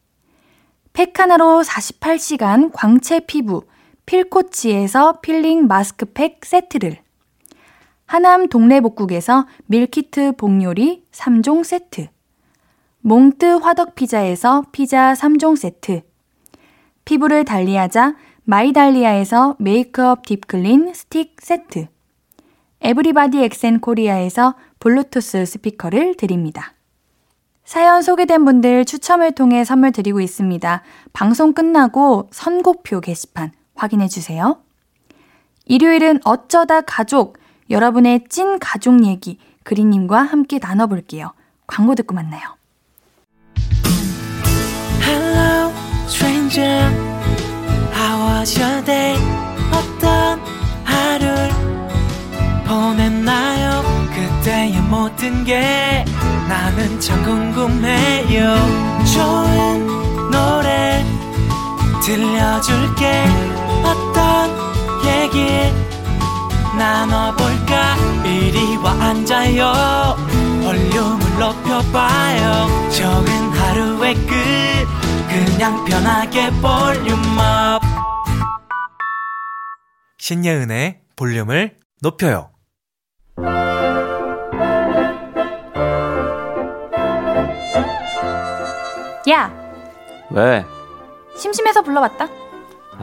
[0.95, 3.65] 팩 하나로 48시간 광채 피부
[4.07, 6.99] 필코치에서 필링 마스크팩 세트를
[8.13, 12.09] 하남 동래복국에서 밀키트 복요리 3종 세트
[13.01, 16.03] 몽뜨 화덕피자에서 피자 3종 세트
[17.07, 21.89] 피부를 달리하자 마이달리아에서 메이크업 딥클린 스틱 세트
[22.83, 26.75] 에브리바디 엑센 코리아에서 블루투스 스피커를 드립니다.
[27.65, 30.83] 사연 소개된 분들 추첨을 통해 선물 드리고 있습니다.
[31.15, 34.59] 방송 끝나고 선곡표 게시판 확인해 주세요.
[35.65, 37.39] 일요일은 어쩌다 가족,
[37.73, 41.33] 여러분의 찐 가족 얘기 그리님과 함께 나눠볼게요.
[41.67, 42.43] 광고 듣고 만나요.
[45.01, 45.73] Hello,
[46.05, 46.87] stranger.
[47.95, 49.17] How was your day?
[49.73, 50.39] 어떤
[50.85, 51.49] 하루를
[52.67, 53.83] 보냈나요?
[54.13, 56.05] 그때의 모든 게
[56.51, 58.55] 나는 참 궁금해요.
[59.15, 61.03] 좋은 노래
[62.05, 63.25] 들려줄게.
[63.83, 64.51] 어떤
[65.07, 65.92] 얘기
[66.77, 67.97] 나눠볼까?
[68.25, 70.17] 이리 와 앉아요.
[70.65, 72.91] 볼륨을 높여봐요.
[72.91, 74.33] 적은 하루의 끝.
[75.29, 77.83] 그냥 편하게 볼륨업.
[80.19, 82.51] 신예은의 볼륨을 높여요.
[89.31, 89.53] 야,
[90.31, 90.65] 왜?
[91.37, 92.42] 심심해서 불러봤다.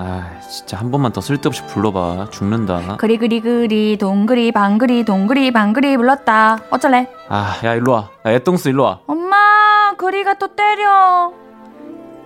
[0.02, 2.28] 아, 진짜 한 번만 더 쓸데없이 불러봐.
[2.32, 2.96] 죽는다.
[2.96, 6.60] 그리 그리 그리 동그리 방그리 동그리 방그리 불렀다.
[6.70, 7.10] 어쩔래?
[7.28, 8.10] 아, 야, 일로 와.
[8.26, 9.00] 야, 애똥스 일로 와.
[9.08, 11.34] 엄마, 그리가 또 때려.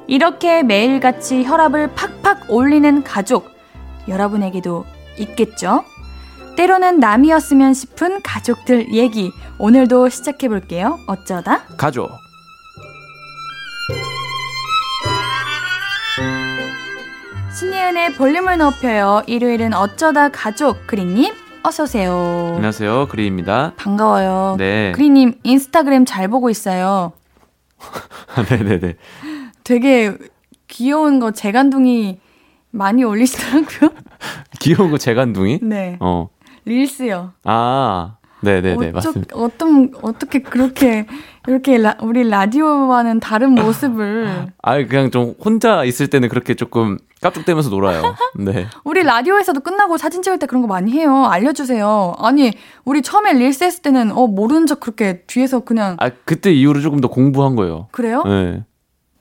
[0.05, 3.49] 이렇게 매일같이 혈압을 팍팍 올리는 가족,
[4.07, 4.85] 여러분에게도
[5.17, 5.83] 있겠죠?
[6.55, 10.99] 때로는 남이었으면 싶은 가족들 얘기, 오늘도 시작해볼게요.
[11.07, 11.61] 어쩌다?
[11.77, 12.09] 가죠.
[17.53, 19.21] 신예은의 볼륨을 높여요.
[19.27, 22.53] 일요일은 어쩌다 가족, 그린님, 어서 오세요.
[22.55, 23.07] 안녕하세요.
[23.09, 23.73] 그리입니다.
[23.75, 24.55] 반가워요.
[24.57, 24.91] 네.
[24.95, 27.13] 그리님 인스타그램 잘 보고 있어요.
[28.49, 28.95] 네네네.
[29.63, 30.17] 되게
[30.67, 32.19] 귀여운 거 재간둥이
[32.71, 33.91] 많이 올리시더라고요.
[34.59, 35.59] 귀여운 거 재간둥이?
[35.61, 35.97] 네.
[35.99, 36.29] 어.
[36.65, 37.33] 릴스요.
[37.43, 38.15] 아.
[38.41, 38.87] 네네네.
[38.89, 39.35] 어쩌, 맞습니다.
[39.37, 41.05] 어떤 어떻게 그렇게
[41.47, 47.69] 이렇게 라, 우리 라디오와는 다른 모습을 아, 그냥 좀 혼자 있을 때는 그렇게 조금 깝죽대면서
[47.69, 48.15] 놀아요.
[48.37, 48.67] 네.
[48.83, 51.25] 우리 라디오에서도 끝나고 사진 찍을 때 그런 거 많이 해요.
[51.25, 52.15] 알려주세요.
[52.19, 52.53] 아니
[52.85, 56.99] 우리 처음에 릴스 했을 때는 어 모르는 척 그렇게 뒤에서 그냥 아, 그때 이후로 조금
[56.99, 57.87] 더 공부한 거예요.
[57.91, 58.23] 그래요?
[58.23, 58.63] 네.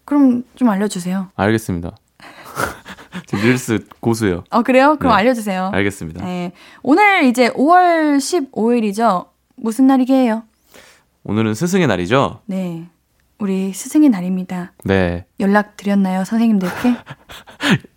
[0.04, 1.28] 그럼 좀 알려주세요.
[1.36, 1.96] 알겠습니다.
[3.26, 4.44] 저 릴스 고수요.
[4.50, 4.96] 어 그래요?
[4.98, 5.20] 그럼 네.
[5.20, 5.70] 알려주세요.
[5.72, 6.24] 알겠습니다.
[6.24, 6.52] 네.
[6.82, 9.26] 오늘 이제 5월 15일이죠.
[9.56, 10.42] 무슨 날이게요?
[11.24, 12.40] 오늘은 스승의 날이죠?
[12.46, 12.88] 네.
[13.38, 14.72] 우리 스승의 날입니다.
[14.84, 15.26] 네.
[15.40, 16.94] 연락 드렸나요, 선생님들께?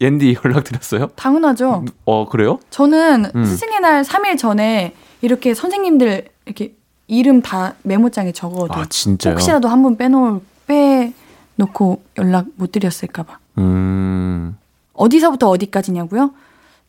[0.00, 1.08] 옌디 연락드렸어요?
[1.16, 1.84] 당연하죠.
[2.04, 2.58] 어, 그래요?
[2.70, 3.44] 저는 음.
[3.44, 6.74] 스승의 날 3일 전에 이렇게 선생님들 이렇게
[7.06, 8.84] 이름 다 메모장에 적어도 아?
[9.30, 13.38] 혹시라도 한 분 빼놓을 빼놓고 연락 못 드렸을까 봐.
[13.58, 14.56] 음.
[14.94, 16.32] 어디서부터 어디까지냐고요?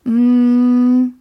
[0.06, 1.20] 음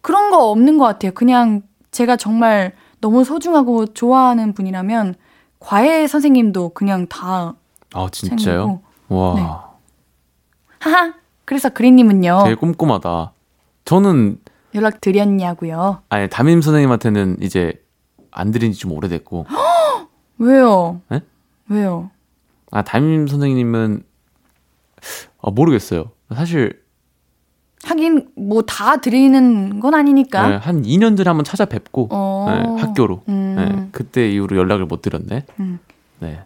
[0.00, 1.12] 그런 거 없는 것 같아요.
[1.12, 5.14] 그냥 제가 정말 너무 소중하고 좋아하는 분이라면
[5.58, 7.54] 과외 선생님도 그냥 다
[7.92, 8.38] 아, 진짜요?
[8.38, 8.82] 챙기고.
[9.08, 9.34] 와.
[9.34, 9.69] 네.
[10.80, 11.14] 하하.
[11.44, 13.32] 그래서 그린님은요 되게 꼼꼼하다.
[13.84, 14.38] 저는
[14.74, 16.02] 연락 드렸냐고요?
[16.08, 17.82] 아니 담임 선생님한테는 이제
[18.30, 19.46] 안 드린 지 좀 오래됐고
[20.38, 21.00] 왜요?
[21.08, 21.20] 네?
[21.68, 22.10] 왜요?
[22.70, 24.02] 아 담임 선생님은
[25.42, 26.10] 아 모르겠어요.
[26.34, 26.80] 사실
[27.82, 30.48] 하긴 뭐 다 드리는 건 아니니까.
[30.48, 32.46] 네, 한 2년 전에 한번 찾아뵙고 어.
[32.76, 33.54] 네, 학교로 음.
[33.56, 35.46] 네, 그때 이후로 연락을 못 드렸네.
[35.58, 35.78] 음.
[36.20, 36.42] 네.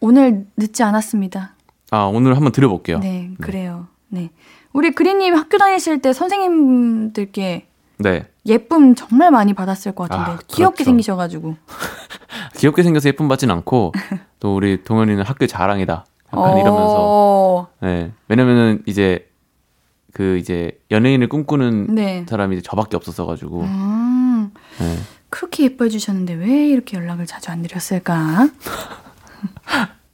[0.00, 1.54] 오늘 늦지 않았습니다.
[1.90, 2.98] 아 오늘 한번 드려볼게요.
[2.98, 3.86] 네, 그래요.
[4.08, 4.30] 네.
[4.72, 7.66] 우리 그린님 학교 다니실 때 선생님들께
[7.98, 8.26] 네.
[8.44, 10.84] 예쁨 정말 많이 받았을 것 같은데 아, 귀엽게 그렇죠.
[10.84, 11.56] 생기셔가지고.
[12.56, 13.92] 귀엽게 생겨서 예쁨 받진 않고
[14.40, 16.04] 또 우리 동현이는 학교 자랑이다.
[16.32, 18.12] 약간 이러면서 어, 네.
[18.28, 19.30] 왜냐면은 이제
[20.12, 22.26] 그 이제 연예인을 꿈꾸는 네.
[22.28, 23.62] 사람이 저밖에 없었어 가지고.
[23.62, 24.96] 음, 네.
[25.30, 28.48] 그렇게 예뻐해 주셨는데 왜 이렇게 연락을 자주 안 드렸을까?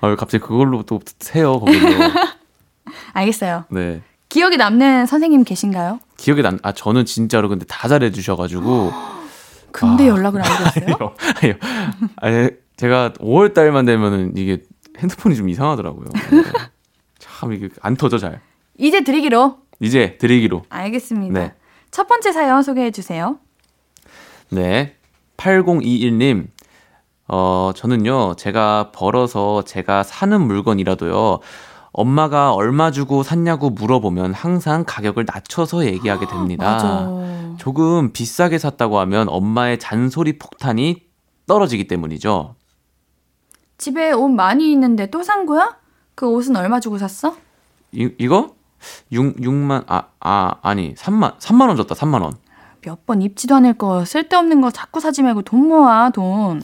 [0.00, 1.86] 아, 왜 갑자기 그걸로 또 세요, 거기로.
[3.12, 3.64] 알겠어요.
[3.70, 4.02] 네.
[4.28, 6.00] 기억에 남는 선생님 계신가요?
[6.16, 8.92] 기억에 난, 아, 저는 진짜로 근데 다 잘해주셔가지고.
[9.72, 10.06] 근데 아.
[10.08, 11.14] 연락을 안 드렸어요?
[11.40, 11.54] 아니요.
[12.16, 14.62] 아니, 제가 5월 달만 되면은 이게
[14.98, 16.06] 핸드폰이 좀 이상하더라고요.
[16.12, 16.42] 네.
[17.18, 18.40] 참, 이게 안 터져 잘.
[18.78, 19.58] 이제 드리기로.
[19.80, 20.64] 이제 드리기로.
[20.68, 21.38] 알겠습니다.
[21.38, 21.54] 네.
[21.90, 23.38] 첫 번째 사연 소개해 주세요.
[24.50, 24.96] 네.
[25.36, 26.46] 8021님.
[27.28, 31.40] 어, 저는요, 제가 벌어서 제가 사는 물건이라도요,
[31.92, 36.72] 엄마가 얼마 주고 샀냐고 물어보면 항상 가격을 낮춰서 얘기하게 됩니다.
[36.72, 37.08] 맞아.
[37.58, 41.02] 조금 비싸게 샀다고 하면 엄마의 잔소리 폭탄이
[41.46, 42.54] 떨어지기 때문이죠.
[43.78, 45.76] 집에 옷 많이 있는데 또 산 거야?
[46.14, 47.34] 그 옷은 얼마 주고 샀어?
[47.92, 48.54] 이, 이거?
[49.10, 52.34] 6, 6만, 아, 아, 아니, 3만, 3만원 줬다, 3만원.
[52.82, 56.62] 몇 번 입지도 않을 거 쓸데없는 거 자꾸 사지 말고 돈 모아 돈.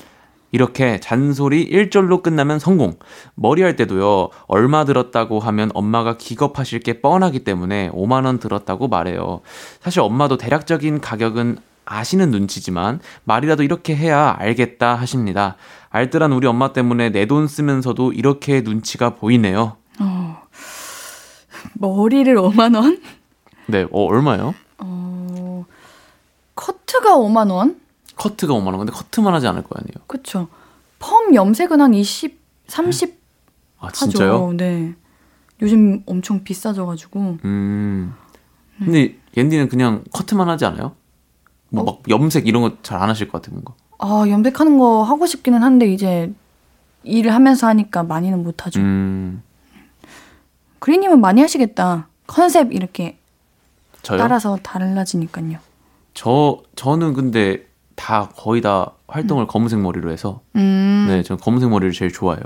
[0.53, 2.95] 이렇게 잔소리 1절로 끝나면 성공.
[3.35, 9.41] 머리 할 때도요, 얼마 들었다고 하면 엄마가 기겁하실 게 뻔하기 때문에 5만원 들었다고 말해요.
[9.81, 15.57] 사실 엄마도 대략적인 가격은 아시는 눈치지만 말이라도 이렇게 해야 알겠다 하십니다.
[15.91, 19.77] 알뜰한 우리 엄마 때문에 내 돈 쓰면서도 이렇게 눈치가 보이네요.
[21.75, 23.01] 머리를 5만 원?
[23.67, 24.55] 네, 어, 얼마요?
[24.79, 25.65] 어,
[26.55, 27.81] 커트가 5만 원?
[28.17, 28.79] 커트가 5만 원.
[28.79, 30.05] 근데 커트만 하지 않을 거 아니에요.
[30.07, 30.49] 그쵸.
[30.99, 32.39] 펌 염색은 한 20,
[32.69, 33.19] 30
[33.79, 34.07] 아, 하죠.
[34.11, 34.53] 진짜요?
[34.57, 34.95] 네.
[35.61, 37.39] 요즘 엄청 비싸져 가지고.
[37.45, 38.15] 음.
[38.79, 40.93] 근데 옌디는 그냥 커트만 하지 않아요?
[41.71, 43.75] 뭐 막 염색 이런 거 잘 안 하실 것 같은 거.
[43.99, 46.33] 아, 염색하는 거 하고 싶기는 한데 이제
[47.05, 48.81] 일을 하면서 하니까 많이는 못 하죠.
[48.81, 49.43] 음.
[50.81, 52.09] 그리님은 많이 하시겠다.
[52.27, 53.19] 컨셉 이렇게
[54.03, 54.19] 저요?
[54.19, 55.59] 따라서 달라지니까요.
[56.15, 61.07] 저 저는 근데 다 거의 다 활동을 검은색 머리로 해서 음.
[61.09, 62.43] 네, 저는 검은색 머리를 제일 좋아해요.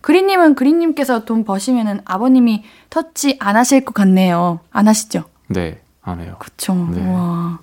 [0.00, 4.60] 그리님은 그리님께서 돈 버시면은 아버님이 터치 안 하실 것 같네요.
[4.70, 5.24] 안 하시죠?
[5.48, 6.36] 네, 안 해요.
[6.38, 6.74] 그쵸.
[6.92, 7.06] 네.
[7.08, 7.58] 와.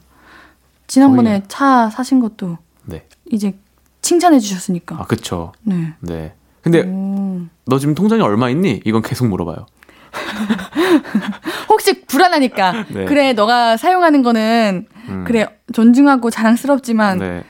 [0.88, 3.05] 지난번에 거의- 차 사신 것도 네.
[3.32, 3.55] 이제
[4.01, 4.95] 칭찬해 주셨으니까.
[4.99, 5.51] 아, 그쵸.
[5.64, 5.93] 네.
[5.99, 6.34] 네.
[6.62, 7.41] 근데 오.
[7.66, 8.82] 너 지금 통장에 얼마 있니?
[8.86, 9.66] 이건 계속 물어봐요.
[11.70, 12.86] 혹시 불안하니까.
[12.89, 13.05] 네.
[13.05, 15.24] 그래, 너가 사용하는 거는 음.
[15.26, 17.43] 그래 존중하고 자랑스럽지만 네.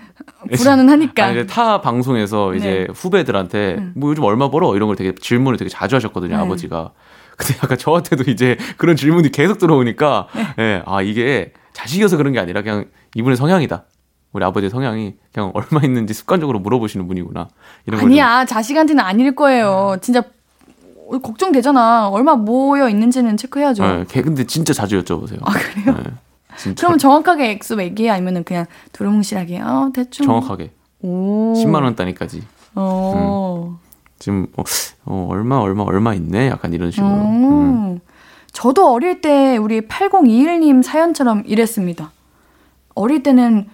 [0.56, 1.26] 불안은 하니까.
[1.26, 2.94] 아니, 타 방송에서 이제 네.
[2.94, 3.94] 후배들한테 음.
[3.96, 4.76] 뭐 요즘 얼마 벌어?
[4.76, 6.42] 이런 걸 되게 질문을 되게 자주 하셨거든요, 네.
[6.42, 6.92] 아버지가.
[7.38, 10.28] 근데 약간 저한테도 이제 그런 질문이 계속 들어오니까,
[10.60, 12.86] 예, 아, 이게 자식이어서 그런 게 아니라 그냥
[13.16, 13.86] 이분의 성향이다.
[14.34, 17.48] 우리 아버지의 성향이 그냥 얼마 있는지 습관적으로 물어보시는 분이구나.
[17.88, 19.98] 이런 걸 아니야, 자식한테는 아닐 거예요.
[20.02, 20.22] 진짜
[21.24, 22.10] 걱정되잖아.
[22.10, 23.84] 얼마 모여 있는지는 체크해야죠.
[23.84, 25.40] 좀- 네, 걔 근데 진짜 자주 여쭤보세요.
[25.44, 25.98] 아, 그래요?
[25.98, 26.04] 네,
[26.62, 28.10] 진짜 그럼 정확하게 액수 얘기해?
[28.10, 30.26] 아니면은 그냥 두루뭉실하게, 어, 대충.
[30.26, 31.54] 정확하게 오.
[31.56, 32.44] 10만 원 단위까지.
[32.76, 33.80] 어.
[34.20, 34.64] 지금 어,
[35.06, 36.48] 어, 얼마 얼마 얼마 있네.
[36.50, 37.08] 약간 이런 식으로.
[37.10, 37.44] 음.
[37.94, 38.00] 음.
[38.52, 42.12] 저도 어릴 때 우리 8021님 사연처럼 이랬습니다.
[42.94, 43.68] 어릴 때는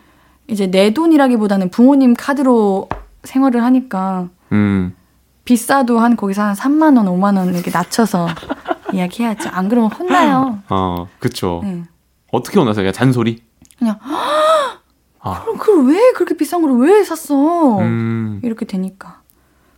[0.48, 2.88] 이제 내 돈이라기보다는 부모님 카드로
[3.24, 4.96] 생활을 하니까 음.
[5.44, 8.28] 비싸도 한 거기서 한 3만 원, 5만 원 이렇게 낮춰서
[8.94, 9.50] 이야기해야죠.
[9.50, 10.60] 안 그러면 혼나요.
[10.70, 11.62] 어, 그쵸.
[11.64, 11.84] 네.
[12.32, 13.42] 어떻게 혼나서 그냥 잔소리?
[13.80, 15.42] 그냥 아.
[15.44, 17.80] 그럼 그걸 왜 그렇게 비싼 걸 왜 샀어?
[17.80, 18.40] 음.
[18.44, 19.22] 이렇게 되니까.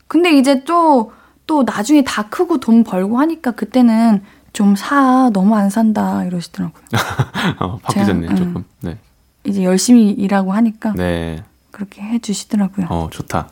[0.07, 1.11] 근데 이제 또,
[1.47, 4.23] 또 나중에 다 크고 돈 벌고 하니까 그때는
[4.53, 6.83] 좀 사, 너무 안 산다 이러시더라고요.
[7.59, 8.45] 어, 바뀌셨네, 제가, 음.
[8.45, 8.65] 조금.
[8.81, 8.97] 네.
[9.43, 11.43] 이제 열심히 일하고 하니까 네.
[11.71, 12.87] 그렇게 해주시더라고요.
[12.89, 13.49] 어, 좋다.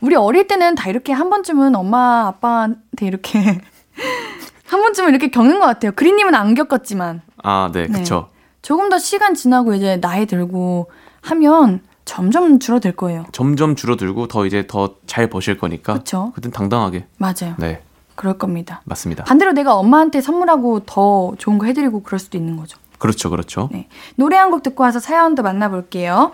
[0.00, 3.38] 우리 어릴 때는 다 이렇게 한 번쯤은 엄마, 아빠한테 이렇게
[4.66, 5.92] 한 번쯤은 이렇게 겪는 것 같아요.
[5.92, 8.28] 그린님은 안 겪었지만 아, 네, 그쵸.
[8.62, 10.90] 조금 더 시간 지나고 이제 나이 들고
[11.20, 13.24] 하면 점점 줄어들 거예요.
[13.32, 15.94] 점점 줄어들고 더 이제 더 잘 버실 거니까.
[15.94, 16.32] 그쵸.
[16.34, 17.06] 그땐 당당하게.
[17.18, 17.54] 맞아요.
[17.58, 17.82] 네,
[18.14, 18.80] 그럴 겁니다.
[18.84, 19.24] 맞습니다.
[19.24, 22.78] 반대로 내가 엄마한테 선물하고 더 좋은 거 해드리고 그럴 수도 있는 거죠.
[22.98, 23.68] 그렇죠, 그렇죠.
[23.72, 23.88] 네.
[24.16, 26.32] 노래 한 곡 듣고 와서 사연 더 만나볼게요.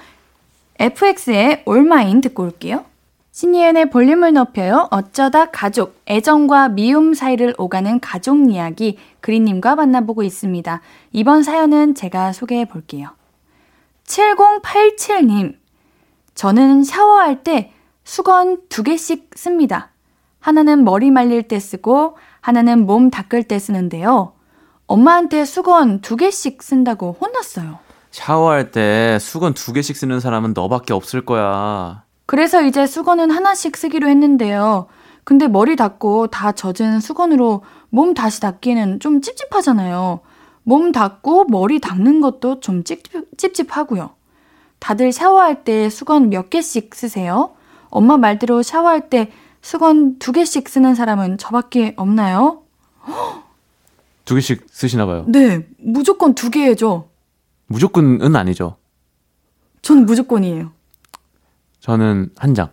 [0.78, 2.84] FX의 올마인 듣고 올게요.
[3.32, 4.88] 신예은의 볼륨을 높여요.
[4.90, 10.80] 어쩌다 가족, 애정과 미움 사이를 오가는 가족 이야기 그린님과 만나보고 있습니다.
[11.12, 13.10] 이번 사연은 제가 소개해 볼게요.
[14.06, 15.56] 7087님.
[16.34, 17.72] 저는 샤워할 때
[18.02, 19.90] 수건 두 개씩 씁니다.
[20.40, 24.32] 하나는 머리 말릴 때 쓰고 하나는 몸 닦을 때 쓰는데요.
[24.86, 27.78] 엄마한테 수건 두 개씩 쓴다고 혼났어요.
[28.10, 32.02] 샤워할 때 수건 두 개씩 쓰는 사람은 너밖에 없을 거야.
[32.30, 34.86] 그래서 이제 수건은 하나씩 쓰기로 했는데요.
[35.24, 40.20] 근데 머리 닦고 다 젖은 수건으로 몸 다시 닦기에는 좀 찝찝하잖아요.
[40.62, 44.10] 몸 닦고 머리 닦는 것도 좀 찝찝, 찝찝 하고요.
[44.78, 47.56] 다들 샤워할 때 수건 몇 개씩 쓰세요?
[47.88, 52.62] 엄마 말대로 샤워할 때 수건 두 개씩 쓰는 사람은 저밖에 없나요?
[54.24, 55.24] 두 개씩 쓰시나 봐요.
[55.26, 57.08] 네, 무조건 두 개죠.
[57.66, 58.76] 무조건은 아니죠.
[59.82, 60.70] 저는 무조건이에요.
[61.80, 62.68] 저는 한 장.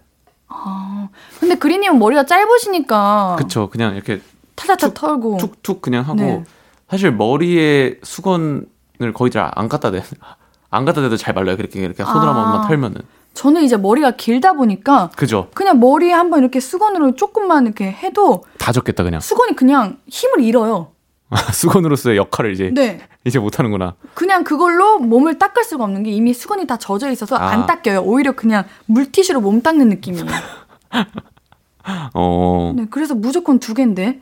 [1.40, 3.70] 근데 그린님은 머리가 짧으시니까 그쵸.
[3.70, 4.22] 그냥 이렇게
[4.56, 6.44] 타타타 털고 툭툭 그냥 하고 네.
[6.90, 8.66] 사실 머리에 수건을
[9.14, 10.04] 거의 잘 안 갖다 대.
[10.70, 11.56] 안 갖다 대도 잘 말라요.
[11.56, 12.36] 그렇게 이렇게 손으로 아.
[12.36, 13.02] 한 번만 털면은.
[13.34, 15.50] 저는 이제 머리가 길다 보니까 그죠?
[15.54, 19.22] 그냥 머리에 한번 이렇게 수건으로 조금만 이렇게 해도 다 적겠다 그냥.
[19.22, 20.92] 수건이 그냥 힘을 잃어요.
[21.54, 23.00] 수건으로서의 역할을 이제 네.
[23.28, 23.96] 이제 못 하는구나.
[24.14, 27.50] 그냥 그걸로 몸을 닦을 수가 없는 게 이미 수건이 다 젖어 있어서 아.
[27.50, 28.00] 안 닦여요.
[28.02, 30.26] 오히려 그냥 물티슈로 몸 닦는 느낌이에요.
[32.14, 32.74] 어.
[32.76, 34.22] 네, 그래서 무조건 두 개인데.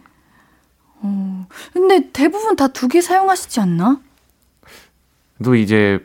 [1.01, 3.99] 어, 근데 대부분 다 두 개 사용하시지 않나?
[5.43, 5.99] 또 이제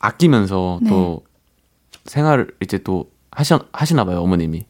[0.00, 0.90] 아끼면서 네.
[0.90, 1.24] 또
[2.04, 4.66] 생활을 이제 또 하시, 하시나 봐요, 어머님이.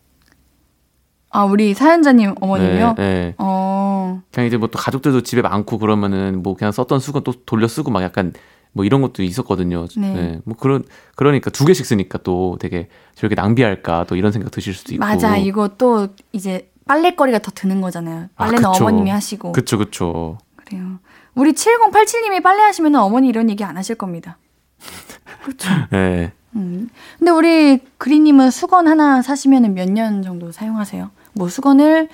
[1.35, 2.95] 아, 우리 사연자님 어머님이요?
[2.97, 3.35] 네, 네.
[3.39, 7.66] 어, 그냥 이제 뭐 또 가족들도 집에 많고 그러면은 뭐 그냥 썼던 수건 또 돌려
[7.68, 8.32] 쓰고 막 약간
[8.72, 9.87] 뭐 이런 것도 있었거든요.
[9.97, 10.41] 네.
[10.45, 10.85] 뭐 그런
[11.16, 15.05] 그러니까 두 개씩 쓰니까 또 되게 저렇게 낭비할까 또 이런 생각 드실 수도 있고.
[15.05, 15.37] 맞아.
[15.37, 18.28] 이거 또 이제 빨래거리가 더 드는 거잖아요.
[18.37, 18.85] 아, 빨래는 그쵸.
[18.85, 19.53] 어머님이 하시고.
[19.53, 20.39] 그쵸 그쵸.
[20.57, 20.99] 그래요.
[21.35, 24.39] 우리 7087님이 빨래 하시면 어머니 이런 얘기 안 하실 겁니다.
[25.91, 26.32] 네.
[26.57, 26.89] 음.
[27.18, 31.11] 근데 우리 그리님은 수건 하나 사시면 몇 년 정도 사용하세요?
[31.35, 32.09] 뭐 수건을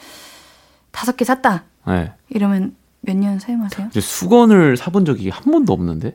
[0.91, 1.65] 다섯 개 샀다.
[1.87, 2.13] 네.
[2.29, 3.89] 이러면 몇 년 사용하세요?
[3.91, 6.15] 이제 수건을 사본 적이 한 번도 없는데.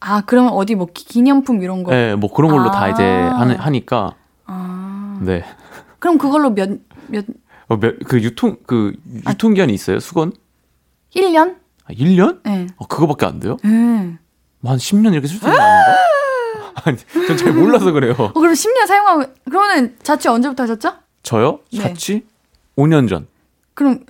[0.00, 1.90] 아, 그러면 어디 뭐 기- 기념품 이런 거?
[1.90, 2.72] 네, 뭐 그런 걸로 아.
[2.72, 4.14] 다 이제 하는 하니까.
[4.46, 5.18] 아.
[5.22, 5.44] 네.
[5.98, 6.70] 그럼 그걸로 몇,
[7.08, 7.24] 몇,
[7.68, 8.94] 어, 몇- 그 유통 그
[9.28, 10.00] 유통 기한이 있어요?
[10.00, 10.32] 수건?
[11.14, 11.56] 1년?
[11.84, 12.40] 아, 1년?
[12.44, 12.66] 네.
[12.76, 13.56] 어, 그거밖에 안 돼요?
[13.62, 14.16] 네.
[14.60, 15.96] 뭐 한 10년 이렇게 쓸 수 있는 거 아닌가?
[16.84, 18.14] 아니, 전 잘 몰라서 그래요.
[18.18, 20.92] 어, 그럼 10년 사용하고, 그러면은 자취 언제부터 하셨죠?
[21.22, 21.60] 저요?
[21.72, 21.80] 네.
[21.80, 22.26] 자취?
[22.80, 23.26] 5년 전.
[23.74, 24.00] 그럼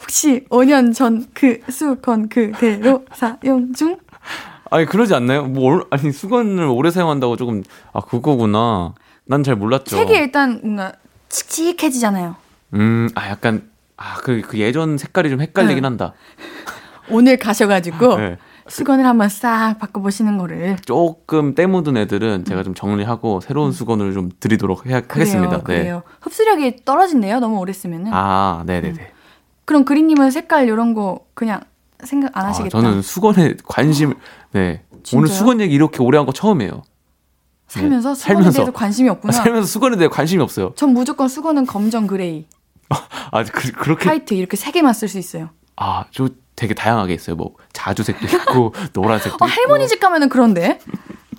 [0.00, 3.98] 혹시 5년 전 그 수건 그대로 사용 중?
[4.70, 5.44] 아니 그러지 않나요?
[5.46, 8.94] 뭐 얼- 아니 수건을 오래 사용한다고 조금 아 그거구나.
[9.26, 9.96] 난 잘 몰랐죠.
[9.96, 10.92] 색이 일단 뭔가
[11.30, 12.36] 칙칙해지잖아요.
[12.74, 15.86] 음, 아 약간 아그그 예전 색깔이 좀 헷갈리긴 네.
[15.86, 16.12] 한다.
[17.08, 18.38] 오늘 가셔가지고 네.
[18.68, 24.30] 수건을 한번 싹 바꿔보시는 거를 조금 때 묻은 애들은 제가 좀 정리하고 새로운 수건을 좀
[24.40, 25.02] 드리도록 해야, 음.
[25.06, 25.56] 그래요, 하겠습니다.
[25.58, 25.62] 네.
[25.62, 26.02] 그래요.
[26.20, 27.40] 흡수력이 떨어진대요.
[27.40, 28.10] 너무 오래 쓰면은.
[28.14, 29.10] 아, 네, 네, 네.
[29.66, 31.60] 그럼 그린님은 색깔 이런 거 그냥
[32.02, 32.70] 생각 안 아, 하시겠다.
[32.70, 34.14] 저는 수건에 관심,
[34.52, 34.82] 네.
[35.12, 35.36] 오늘 진짜요?
[35.38, 36.82] 수건 얘기 이렇게 오래 한 거 처음이에요.
[37.68, 38.52] 살면서 네, 수건에 살면서.
[38.58, 39.32] 대해서 관심이 없구나.
[39.32, 40.72] 살면서 수건에 대해 관심이 없어요.
[40.76, 42.46] 전 무조건 수건은 검정 그레이,
[42.88, 44.08] 아, 그, 그렇게.
[44.08, 45.50] 화이트 이렇게 세 개만 쓸 수 있어요.
[45.76, 47.36] 아, 저 되게 다양하게 있어요.
[47.36, 49.48] 뭐, 자주색도 있고, 노란색도 어, 있고.
[49.60, 50.78] 할머니 집 가면은 그런데.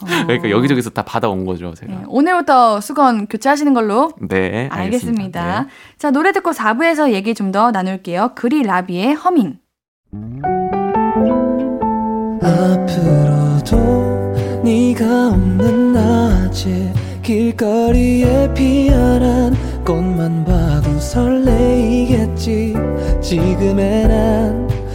[0.02, 0.06] 어.
[0.28, 1.94] 그러니까 여기저기서 다 받아온 거죠, 제가.
[1.94, 4.76] 네, 오늘부터 수건 교체하시는 걸로 네, 알겠습니다.
[4.76, 5.62] 알겠습니다.
[5.62, 5.68] 네.
[5.98, 8.32] 자, 노래 듣고 4부에서 얘기 좀 더 나눌게요.
[8.36, 9.58] 그리 라비의 허밍.
[12.42, 16.94] 앞으로도 네가 없는 낮에
[17.24, 19.56] 길거리에 피어난
[19.86, 22.76] 꽃만 봐도 설레이겠지
[23.22, 24.68] 지금의 난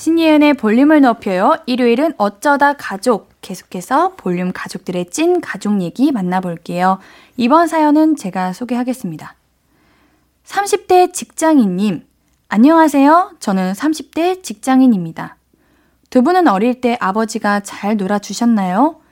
[0.00, 1.58] 신예은의 볼륨을 높여요.
[1.66, 3.28] 일요일은 어쩌다 가족.
[3.42, 7.00] 계속해서 볼륨 가족들의 찐 가족 얘기 만나볼게요.
[7.36, 9.34] 이번 사연은 제가 소개하겠습니다.
[10.46, 12.06] 30대 직장인님,
[12.48, 13.32] 안녕하세요.
[13.40, 15.36] 저는 30대 직장인입니다.
[16.08, 19.02] 두 분은 어릴 때 아버지가 잘 놀아주셨나요?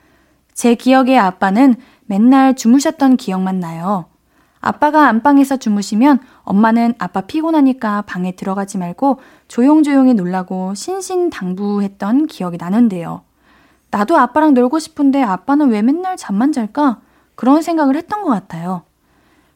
[0.55, 1.75] 제 기억에 아빠는
[2.07, 4.08] 맨날 주무셨던 기억만 나요.
[4.61, 13.21] 아빠가 안방에서 주무시면 엄마는 아빠 피곤하니까 방에 들어가지 말고 조용조용히 놀라고 신신당부했던 기억이 나는데요.
[13.91, 16.99] 나도 아빠랑 놀고 싶은데 아빠는 왜 맨날 잠만 잘까?
[17.35, 18.83] 그런 생각을 했던 것 같아요.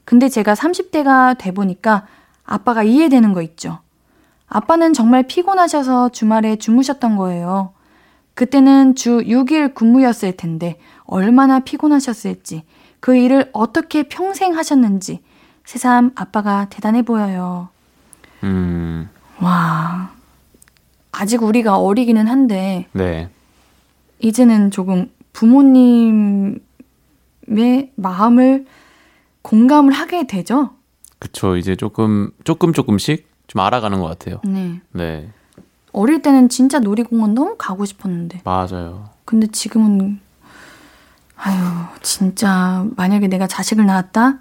[0.05, 2.07] 근데 제가 30대가 돼 보니까
[2.45, 3.79] 아빠가 이해되는 거 있죠.
[4.47, 7.73] 아빠는 정말 피곤하셔서 주말에 주무셨던 거예요.
[8.35, 12.63] 그때는 주 6일 근무였을 텐데 얼마나 피곤하셨을지
[13.03, 15.19] 그 일을 어떻게 평생 하셨는지
[15.65, 17.67] 새삼 아빠가 대단해 보여요.
[18.43, 19.09] 음,
[19.41, 20.13] 와.
[21.11, 23.29] 아직 우리가 어리기는 한데 네.
[24.19, 26.61] 이제는 조금 부모님의
[27.95, 28.67] 마음을
[29.41, 30.69] 공감을 하게 되죠?
[31.19, 31.57] 그쵸.
[31.57, 34.39] 이제 조금, 조금 조금씩 좀 알아가는 것 같아요.
[34.45, 34.79] 네.
[34.93, 35.29] 네.
[35.91, 38.43] 어릴 때는 진짜 놀이공원 너무 가고 싶었는데.
[38.45, 39.09] 맞아요.
[39.25, 40.21] 근데 지금은
[41.45, 41.57] 아유,
[42.01, 44.39] 진짜 만약에 내가 자식을 낳았다?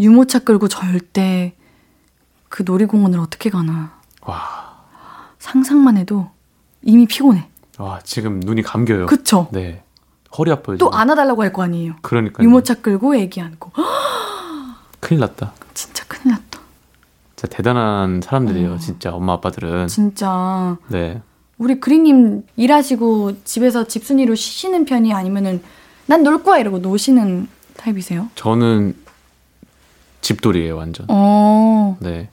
[0.00, 1.54] 유모차 끌고 절대
[2.48, 3.92] 그 놀이공원을 어떻게 가나.
[4.22, 4.76] 와.
[5.38, 6.28] 상상만 해도
[6.82, 7.48] 이미 피곤해.
[7.78, 9.06] 와, 지금 눈이 감겨요.
[9.06, 9.48] 그쵸?
[9.52, 9.82] 네.
[10.36, 10.78] 허리 아파요.
[10.78, 10.90] 또.
[10.92, 11.94] 안아달라고 할 거 아니에요.
[12.02, 12.42] 그러니까.
[12.42, 13.70] 유모차 끌고 애기 안고.
[13.76, 13.84] 헉,
[15.00, 15.52] 큰일 났다.
[15.74, 16.58] 진짜 큰일 났다.
[17.36, 18.72] 진짜 대단한 사람들이에요.
[18.74, 18.78] 어.
[18.78, 19.86] 진짜 엄마 아빠들은.
[19.88, 20.76] 진짜.
[20.88, 21.22] 네.
[21.58, 25.62] 우리 그리님 일하시고 집에서 집순이로 쉬시는 편이 아니면은
[26.06, 28.28] 난 놀 거야 이러고 노시는 타입이세요?
[28.34, 28.94] 저는
[30.20, 31.06] 집돌이에요, 완전.
[31.08, 31.96] 어.
[32.00, 32.28] 네.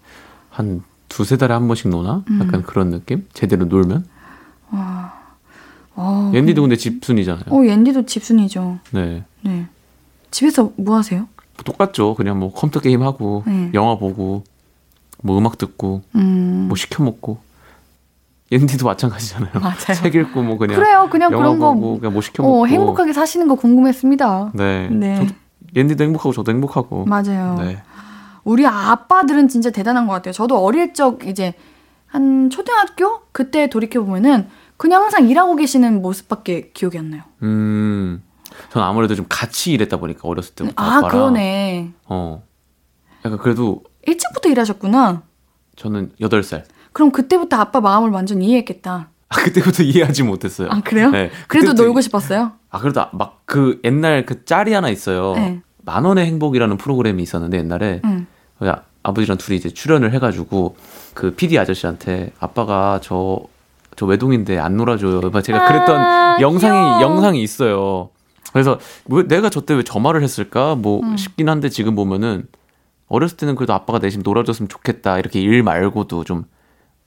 [0.50, 2.24] 한 두세 달에 한 번씩 노나?
[2.30, 2.40] 음.
[2.42, 3.28] 약간 그런 느낌?
[3.34, 4.06] 제대로 놀면?
[5.96, 6.32] 어.
[6.34, 7.46] 옌디도 근데 집순이잖아요.
[7.50, 8.80] 어, 옌디도 집순이죠.
[8.92, 9.24] 네.
[9.42, 9.68] 네.
[10.32, 11.28] 집에서 뭐 하세요?
[11.64, 12.16] 똑같죠.
[12.16, 13.70] 그냥 뭐 컴퓨터 게임 하고, 네.
[13.76, 14.44] 영화 보고,
[15.22, 16.66] 뭐 음악 듣고, 음.
[16.68, 17.38] 뭐 시켜 먹고.
[18.52, 19.52] 옌디도 마찬가지잖아요.
[19.60, 19.94] 맞아요.
[19.96, 21.08] 책 읽고 뭐 그냥 그래요.
[21.12, 22.64] 그냥 그런 거 그냥 뭐 시켜 먹고.
[22.64, 24.52] 어, 행복하게 사시는 거 궁금했습니다.
[24.54, 24.90] 네.
[24.90, 25.28] 네.
[25.76, 27.06] 옌디도 행복하고 저도 행복하고.
[27.06, 27.56] 맞아요.
[27.60, 27.82] 네.
[28.44, 30.34] 우리 아빠들은 진짜 대단한 것 같아요.
[30.34, 31.54] 저도 어릴 적 이제
[32.08, 37.24] 한 초등학교 그때 돌이켜 보면은 그냥 항상 일하고 계시는 모습밖에 기억이 안 나요.
[37.42, 38.22] 음.
[38.70, 41.92] 전 아무래도 좀 같이 일했다 보니까 어렸을 때부터 아 아빠랑 그러네.
[42.06, 42.44] 어.
[43.26, 45.24] 약간 그래도 일찍부터 일하셨구나.
[45.76, 46.64] 저는 8살.
[46.94, 49.10] 그럼 그때부터 아빠 마음을 완전 이해했겠다.
[49.30, 50.70] 아, 그때부터 이해하지 못했어요.
[50.72, 51.10] 아 그래요?
[51.12, 51.32] 네.
[51.48, 52.52] 그래도 놀고 싶었어요.
[52.70, 55.34] 아, 그래도 막 그 옛날 그 짤이 하나 있어요.
[55.36, 55.62] 네.
[55.86, 58.26] 만 원의 행복이라는 프로그램이 있었는데 옛날에 응.
[58.64, 60.76] 야, 아버지랑 둘이 이제 출연을 해가지고
[61.14, 63.42] 그 PD 아저씨한테 아빠가 저,
[63.96, 65.22] 저 외동인데 안 놀아줘요.
[65.30, 67.02] 막 제가 그랬던 아, 영상이, 귀여워.
[67.02, 68.10] 영상이 있어요.
[68.54, 70.74] 그래서 왜 내가 저때 왜 저 말을 했을까?
[70.76, 71.16] 뭐 음.
[71.18, 72.48] 싶긴 한데 지금 보면은
[73.08, 75.20] 어렸을 때는 그래도 아빠가 대신 놀아줬으면 좋겠다.
[75.20, 76.46] 이렇게 일 말고도 좀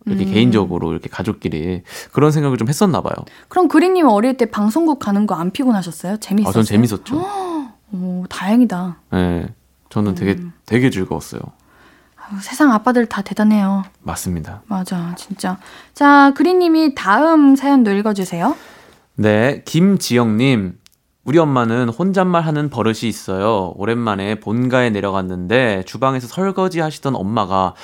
[0.06, 0.32] 이렇게 음.
[0.32, 1.82] 개인적으로 이렇게 가족끼리
[2.12, 3.14] 그런 생각을 좀 했었나 봐요.
[3.48, 6.16] 그럼 그린님 어릴 때 방송국 가는 거 안 피곤하셨어요?
[6.18, 6.48] 재밌었어요?
[6.48, 7.16] 아, 전 재밌었죠.
[7.92, 8.96] 오, 다행이다.
[9.12, 9.48] 네.
[9.90, 10.52] 저는 되게 음.
[10.64, 11.40] 되게 즐거웠어요.
[12.16, 13.84] 아유, 세상 아빠들 다 대단해요.
[14.02, 14.62] 맞습니다.
[14.66, 15.58] 맞아, 진짜.
[15.94, 18.56] 자, 그린님이 다음 사연도 읽어주세요.
[19.16, 20.78] 네, 김지영님.
[21.26, 23.72] 우리 엄마는 혼잣말 하는 버릇이 있어요.
[23.76, 27.74] 오랜만에 본가에 내려갔는데 주방에서 설거지 하시던 엄마가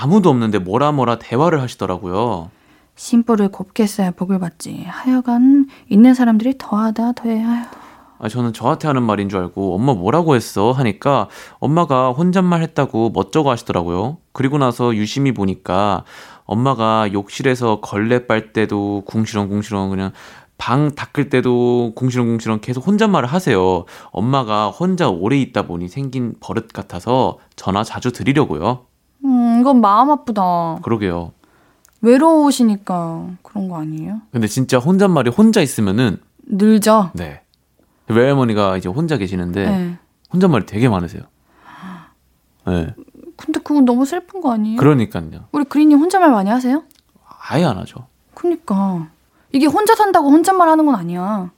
[0.00, 2.50] 아무도 없는데 뭐라 뭐라 대화를 하시더라고요.
[2.94, 4.84] 심보를 곱게 써야 복을 받지.
[4.86, 7.42] 하여간 있는 사람들이 더하다 더해.
[7.44, 7.64] 아유.
[8.20, 11.28] 아, 저는 저한테 하는 말인 줄 알고 엄마 뭐라고 했어 하니까
[11.58, 14.18] 엄마가 혼잣말 했다고 멋쩍어 하시더라고요.
[14.30, 16.04] 그리고 나서 유심히 보니까
[16.44, 20.12] 엄마가 욕실에서 걸레 빨 때도 궁시렁궁시렁 그냥
[20.62, 23.84] 방 닦을 때도 궁시렁궁시렁 계속 혼잣말을 하세요.
[24.12, 28.86] 엄마가 혼자 오래 있다 보니 생긴 버릇 같아서 전화 자주 드리려고요.
[29.24, 30.78] 음, 이건 마음 아프다.
[30.82, 31.32] 그러게요.
[32.00, 34.20] 외로우시니까 그런 거 아니에요?
[34.30, 37.10] 근데 진짜 혼잣말이 혼자 있으면은 늘죠?
[37.14, 37.42] 네.
[38.06, 39.98] 외할머니가 이제 혼자 계시는데 네.
[40.32, 41.22] 혼잣말이 되게 많으세요.
[42.68, 42.94] 네.
[43.36, 44.76] 근데 그건 너무 슬픈 거 아니에요?
[44.76, 45.46] 그러니까요.
[45.50, 46.84] 우리 그린님 혼잣말 많이 하세요?
[47.50, 48.06] 아예 안 하죠.
[48.34, 49.08] 그니까.
[49.52, 51.50] 이게 혼자 산다고 혼잣말 하는 건 아니야.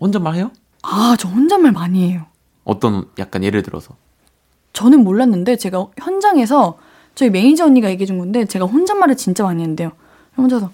[0.00, 0.50] 혼잣말 해요?
[0.82, 2.26] 아, 저 혼잣말 많이 해요.
[2.64, 3.94] 어떤 약간 예를 들어서
[4.72, 6.78] 저는 몰랐는데 제가 현장에서
[7.14, 9.92] 저희 매니저 언니가 얘기해 준 건데 제가 혼잣말을 진짜 많이 했는데요.
[10.36, 10.70] 혼자서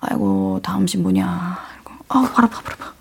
[0.00, 1.58] 아이고 다음 신 뭐냐.
[1.74, 2.92] 이러고 아우 발 아파 발 아파.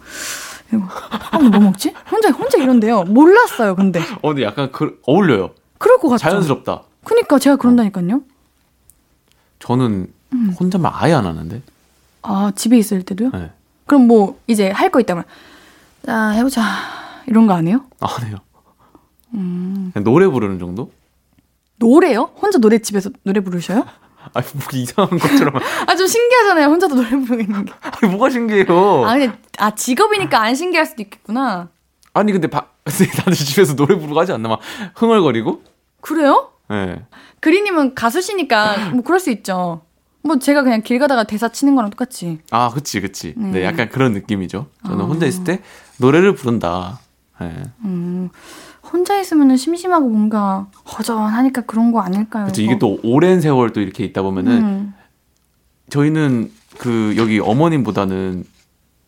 [0.71, 0.87] 이러고
[1.31, 1.93] 아뭐 먹지?
[2.09, 3.03] 혼자 혼자 이런데요.
[3.03, 3.75] 몰랐어요.
[3.75, 5.51] 근데 어 근데 약간 그, 어울려요.
[5.77, 6.21] 그럴 것 같죠.
[6.29, 6.83] 자연스럽다.
[7.03, 8.21] 그니까 제가 그런다니까요.
[9.59, 10.55] 저는 음.
[10.59, 11.61] 혼잣말 아예 안 하는데.
[12.21, 13.31] 아 집에 있을 때도요?
[13.31, 13.51] 네.
[13.85, 15.23] 그럼 뭐 이제 할 거 있다면
[16.05, 16.61] 자 해보자
[17.27, 17.83] 이런 거 안 해요?
[17.99, 18.37] 안 해요.
[19.33, 19.91] 음.
[20.03, 20.91] 노래 부르는 정도?
[21.77, 22.31] 노래요?
[22.41, 23.85] 혼자 노래 집에서 노래 부르셔요?
[24.33, 25.55] 아니 뭐 이상한 것처럼
[25.87, 26.67] 아 좀 신기하잖아요.
[26.67, 27.73] 혼자도 노래 부르는 게.
[27.81, 29.05] 아니 뭐가 신기해요?
[29.05, 31.69] 아 근데 아 직업이니까 안 신기할 수도 있겠구나.
[32.13, 34.59] 아니 근데 바, 다들 집에서 노래 부르고 하지 않나 막
[34.95, 35.63] 흥얼거리고?
[36.01, 36.51] 그래요?
[36.69, 37.03] 네.
[37.39, 39.81] 그리님은 가수시니까 뭐 그럴 수 있죠.
[40.23, 42.39] 뭐 제가 그냥 길 가다가 대사 치는 거랑 똑같지.
[42.51, 43.33] 아 그치 그치.
[43.37, 43.63] 네, 네.
[43.65, 44.67] 약간 그런 느낌이죠.
[44.85, 45.07] 저는 아.
[45.07, 45.61] 혼자 있을 때
[45.97, 46.99] 노래를 부른다.
[47.39, 47.63] 네.
[47.83, 48.29] 음,
[48.83, 50.67] 혼자 있으면 심심하고 뭔가
[50.97, 52.45] 허전하니까 그런 거 아닐까요?
[52.45, 54.93] 그치 이게 또 오랜 세월 또 이렇게 있다 보면은 음,
[55.89, 58.43] 저희는 그 여기 어머님보다는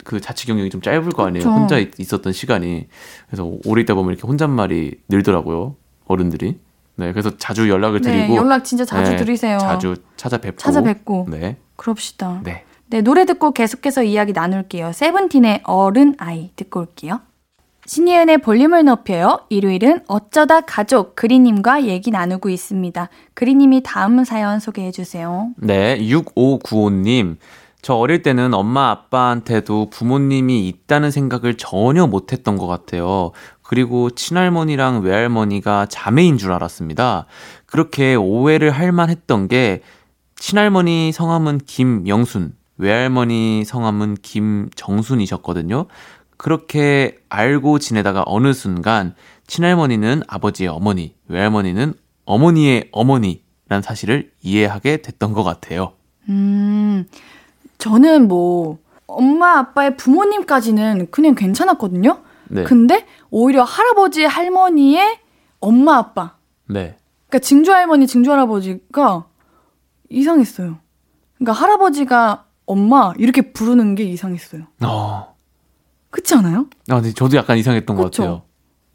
[0.03, 1.43] 그 자취 경력이 좀 짧을 거 아니에요.
[1.43, 1.51] 그쵸.
[1.51, 2.87] 혼자 있, 있었던 시간이.
[3.27, 5.75] 그래서 오래 있다 보면 이렇게 혼잣말이 늘더라고요.
[6.05, 6.59] 어른들이.
[6.95, 9.57] 네, 그래서 자주 연락을 네, 드리고 연락 진짜 자주 네, 드리세요.
[9.57, 11.57] 자주 찾아뵙고 찾아뵙고 네.
[11.75, 12.41] 그럽시다.
[12.43, 12.63] 네.
[12.87, 14.91] 네, 노래 듣고 계속해서 이야기 나눌게요.
[14.91, 17.21] 세븐틴의 어른 아이 듣고 올게요.
[17.85, 19.39] 신예은의 볼륨을 높여요.
[19.49, 23.09] 일요일은 어쩌다 가족 그리님과 얘기 나누고 있습니다.
[23.33, 25.49] 그리님이 다음 사연 소개해 주세요.
[25.57, 27.37] 네, 6595님.
[27.81, 33.31] 저 어릴 때는 엄마 아빠한테도 부모님이 있다는 생각을 전혀 못 했던 것 같아요.
[33.63, 37.25] 그리고 친할머니랑 외할머니가 자매인 줄 알았습니다.
[37.65, 39.81] 그렇게 오해를 할 만했던 게
[40.35, 45.85] 친할머니 성함은 김영순, 외할머니 성함은 김정순이셨거든요.
[46.37, 49.15] 그렇게 알고 지내다가 어느 순간
[49.47, 51.93] 친할머니는 아버지의 어머니, 외할머니는
[52.25, 55.93] 어머니의 어머니란 사실을 이해하게 됐던 것 같아요.
[56.29, 57.05] 음,
[57.77, 62.19] 저는 뭐, 엄마, 아빠의 부모님까지는 그냥 괜찮았거든요?
[62.49, 62.63] 네.
[62.63, 63.05] 근데
[63.35, 65.19] 오히려 할아버지, 할머니의
[65.59, 66.35] 엄마, 아빠.
[66.67, 66.95] 네.
[67.27, 69.25] 그러니까 증조 할머니, 증조 할아버지가
[70.09, 70.77] 이상했어요.
[71.37, 74.67] 그러니까 할아버지가 엄마, 이렇게 부르는 게 이상했어요.
[74.83, 75.35] 어.
[76.11, 76.67] 그렇지 않아요?
[76.89, 78.21] 아, 근데 저도 약간 이상했던 것 그쵸?
[78.21, 78.41] 같아요.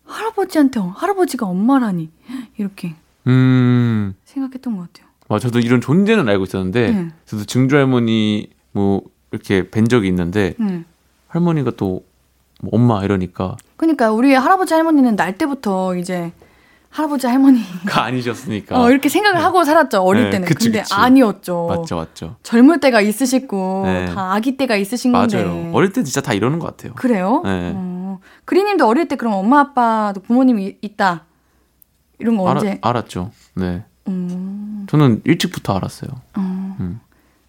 [0.04, 2.12] 할아버지한테 할아버지가 엄마라니.
[2.58, 2.94] 이렇게
[3.26, 4.14] 음.
[4.24, 5.10] 생각했던 것 같아요.
[5.28, 7.08] 아, 저도 이런 존재는 알고 있었는데, 네.
[7.26, 10.84] 저도 증조 할머니 뭐 이렇게 뵌 적이 있는데 음.
[11.26, 12.04] 할머니가 또
[12.60, 16.32] 뭐 엄마 이러니까 그러니까 우리 할아버지 할머니는 날 때부터 이제
[16.90, 18.78] 할아버지 할머니 가 아니셨으니까.
[18.80, 20.48] 어, 이렇게 생각을 하고 살았죠 어릴 네, 때는.
[20.48, 20.92] 그치, 근데 그치.
[20.94, 21.66] 아니었죠.
[21.68, 22.36] 맞죠, 맞죠.
[22.42, 24.06] 젊을 때가 있으시고 네.
[24.06, 25.42] 다 아기 때가 있으신 건데.
[25.44, 25.70] 맞아요.
[25.74, 26.92] 어릴 때 진짜 다 이러는 것 같아요.
[26.94, 27.40] 그래요?
[27.44, 27.72] 네.
[27.76, 31.24] 어, 그리님도 어릴 때 그럼 엄마 아빠도 부모님이 있다
[32.18, 32.78] 이런 거 알아, 언제?
[32.82, 33.30] 알았죠.
[33.54, 33.84] 네.
[34.08, 36.10] 음, 저는 일찍부터 알았어요.
[36.36, 36.76] 어.
[36.80, 37.00] 음.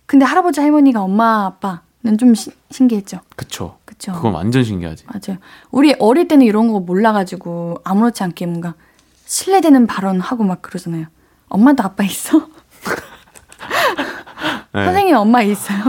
[0.06, 3.20] 근데 할아버지 할머니가 엄마 아빠는 좀 시- 신기했죠.
[3.36, 3.78] 그쵸.
[4.00, 4.14] 그쵸?
[4.14, 5.04] 그건 완전 신기하지.
[5.08, 5.40] 맞아요.
[5.72, 8.74] 우리 어릴 때는 이런 거 몰라가지고 아무렇지 않게 뭔가
[9.26, 11.08] 신뢰되는 발언 하고 막 그러잖아요.
[11.50, 12.40] 엄마도 아빠 있어?
[14.74, 14.86] 네.
[14.86, 15.80] 선생님 엄마 있어요?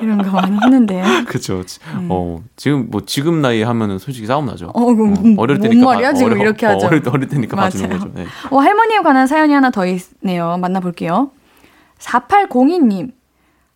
[0.00, 1.04] 이런 거 많이 했는데요.
[1.26, 1.64] 그쵸.
[1.64, 4.66] 지- 어, 지금 뭐 지금 나이 하면은 솔직히 싸움 나죠.
[4.66, 4.70] 음.
[4.74, 6.08] 어, 그럼 어릴 뭔 때니까 말이야?
[6.10, 6.86] 봐- 지금 어려- 이렇게 어, 하죠.
[6.86, 7.88] 어릴, 때- 어릴 때니까 봐주는.
[7.90, 8.10] 거죠.
[8.14, 8.26] 네.
[8.50, 10.56] 어, 할머니에 관한 사연이 하나 더 있네요.
[10.58, 11.32] 만나볼게요.
[11.98, 13.10] 4802님.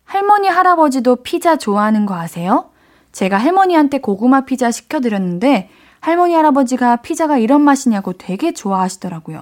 [0.05, 2.69] 할머니, 할아버지도 피자 좋아하는 거 아세요?
[3.17, 9.41] 제가 할머니한테 고구마 피자 시켜드렸는데 할머니, 할아버지가 피자가 이런 맛이냐고 되게 좋아하시더라고요.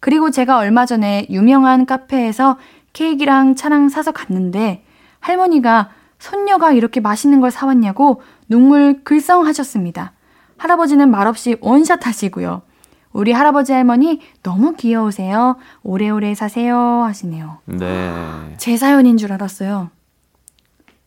[0.00, 2.58] 그리고 제가 얼마 전에 유명한 카페에서
[2.94, 4.82] 케이크랑 차랑 사서 갔는데
[5.20, 10.12] 할머니가 손녀가 이렇게 맛있는 걸 사왔냐고 눈물 글썽하셨습니다.
[10.56, 12.62] 할아버지는 말없이 원샷 하시고요.
[13.12, 15.58] 우리 할아버지 할머니 너무 귀여우세요.
[15.84, 17.58] 오래오래 사세요 하시네요.
[17.66, 18.56] 네.
[18.58, 19.90] 제 사연인 줄 알았어요.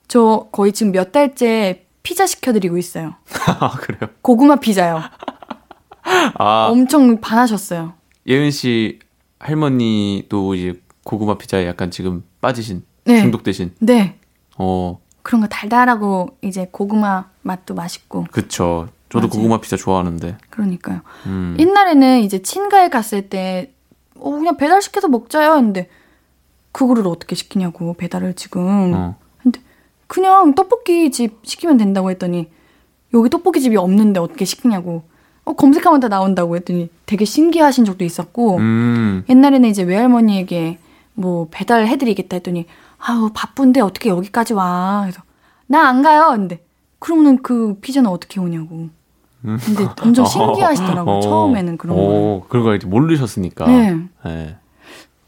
[0.07, 3.15] 저 거의 지금 몇 달째 피자 시켜드리고 있어요.
[3.59, 4.09] 아, 그래요?
[4.21, 5.01] 고구마 피자요.
[6.35, 7.93] 아, 엄청 반하셨어요.
[8.27, 8.99] 예은 씨
[9.39, 13.21] 할머니도 이제 고구마 피자에 약간 지금 빠지신, 네.
[13.21, 13.75] 중독되신.
[13.79, 14.17] 네.
[14.57, 18.87] 어, 그런 거 달달하고 이제 고구마 맛도 맛있고 그쵸.
[19.09, 19.37] 저도 맞아요.
[19.37, 20.37] 고구마 피자 좋아하는데.
[20.49, 21.01] 그러니까요.
[21.25, 21.55] 음.
[21.59, 23.73] 옛날에는 이제 친가에 갔을 때
[24.15, 25.89] 어, 그냥 배달 시켜서 먹자요 했는데
[26.71, 29.17] 그거를 어떻게 시키냐고 배달을 지금 어.
[30.09, 32.47] 그냥 떡볶이 집 시키면 된다고 했더니
[33.13, 35.03] 여기 떡볶이 집이 없는데 어떻게 시키냐고
[35.45, 39.23] 어, 검색하면 다 나온다고 했더니 되게 신기하신 적도 있었고 음.
[39.29, 40.79] 옛날에는 이제 외할머니에게
[41.13, 42.65] 뭐 배달 해드리겠다 했더니
[42.97, 45.21] 아우 바쁜데 어떻게 여기까지 와 그래서
[45.67, 46.59] 나 안 가요 근데
[46.97, 48.89] 그러면은 그 피자는 어떻게 오냐고
[49.41, 51.21] 근데 엄청 신기하시더라고요 어.
[51.21, 53.67] 처음에는 그런 거 어, 그런 거 이제 모르셨으니까.
[53.67, 53.97] 네.
[54.25, 54.55] 네.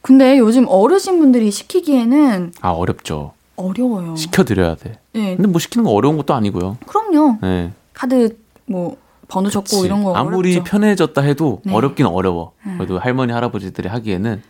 [0.02, 3.34] 근데 요즘 어르신분들이 시키기에는 아, 어렵죠.
[3.62, 5.00] 어려워요 시켜드려야 돼.
[5.14, 6.78] 네 근데 뭐 시키는 거 어려운 것도 아니고요.
[6.86, 7.72] 그럼요 네.
[7.94, 8.98] 카드 뭐
[9.28, 9.86] 번호 적고 그치.
[9.86, 10.70] 이런 거 아무리 어렵죠.
[10.70, 11.74] 편해졌다 해도 네.
[11.74, 12.54] 어렵긴 어려워.
[12.78, 14.42] 그래도 할머니 할아버지들이 하기에는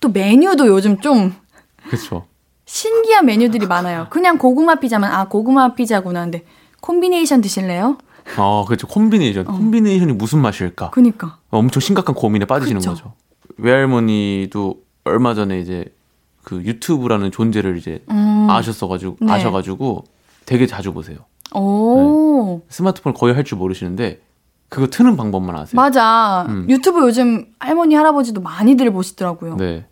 [0.00, 1.34] 또 메뉴도 요즘 좀
[1.86, 2.26] 그렇죠.
[2.66, 4.06] 신기한 메뉴들이 많아요.
[4.10, 6.44] 그냥 고구마 피자만 아 고구마 피자구나 근데
[6.80, 7.96] 콤비네이션 드실래요?
[8.36, 8.86] 어, 그렇죠.
[8.86, 9.46] 콤비네이션.
[9.46, 10.90] 콤비네이션이 무슨 맛일까?
[10.90, 12.90] 그니까 엄청 심각한 고민에 빠지시는 그쵸.
[12.90, 13.12] 거죠.
[13.56, 15.86] 외할머니도 얼마 전에 이제
[16.48, 18.46] 그 유튜브라는 존재를 이제 음.
[18.48, 19.30] 아셨어가지고 네.
[19.30, 20.04] 아셔가지고
[20.46, 21.18] 되게 자주 보세요.
[21.54, 24.22] 오 스마트폰을 거의 할 줄 모르시는데
[24.70, 25.76] 그거 트는 방법만 아세요.
[25.76, 26.64] 맞아 음.
[26.70, 29.56] 유튜브 요즘 할머니 할아버지도 많이들 보시더라고요.
[29.56, 29.86] 네.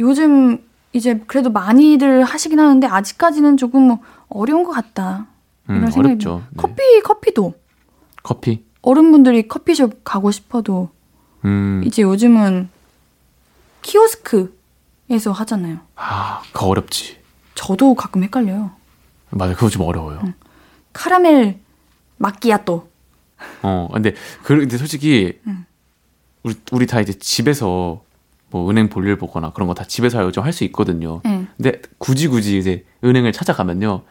[0.00, 3.98] 요즘 이제 그래도 많이들 하시긴 하는데 아직까지는 조금 뭐
[4.30, 5.26] 어려운 것 같다.
[5.68, 6.42] 음, 이런 생각이 어렵죠.
[6.48, 6.56] 네.
[6.56, 7.52] 커피 커피도
[8.22, 8.64] 커피.
[8.80, 10.88] 어른분들이 커피숍 가고 싶어도
[11.44, 11.82] 음.
[11.84, 12.70] 이제 요즘은
[13.82, 14.55] 키오스크
[15.10, 15.78] 에서 하잖아요.
[15.94, 17.18] 아, 그거 어렵지.
[17.54, 18.70] 저도 가끔 헷갈려요.
[19.30, 20.20] 맞아, 그거 좀 어려워요.
[20.24, 20.34] 음.
[20.92, 21.58] 카라멜
[22.18, 22.88] 마끼아또.
[23.62, 25.64] 어, 근데 그 근데 솔직히 음.
[26.42, 28.02] 우리 우리 다 이제 집에서
[28.50, 31.20] 뭐 은행 볼일 보거나 그런 거 다 집에서 요즘 할 수 있거든요.
[31.24, 31.46] 네.
[31.56, 34.02] 근데 굳이 굳이 이제 은행을 찾아가면요,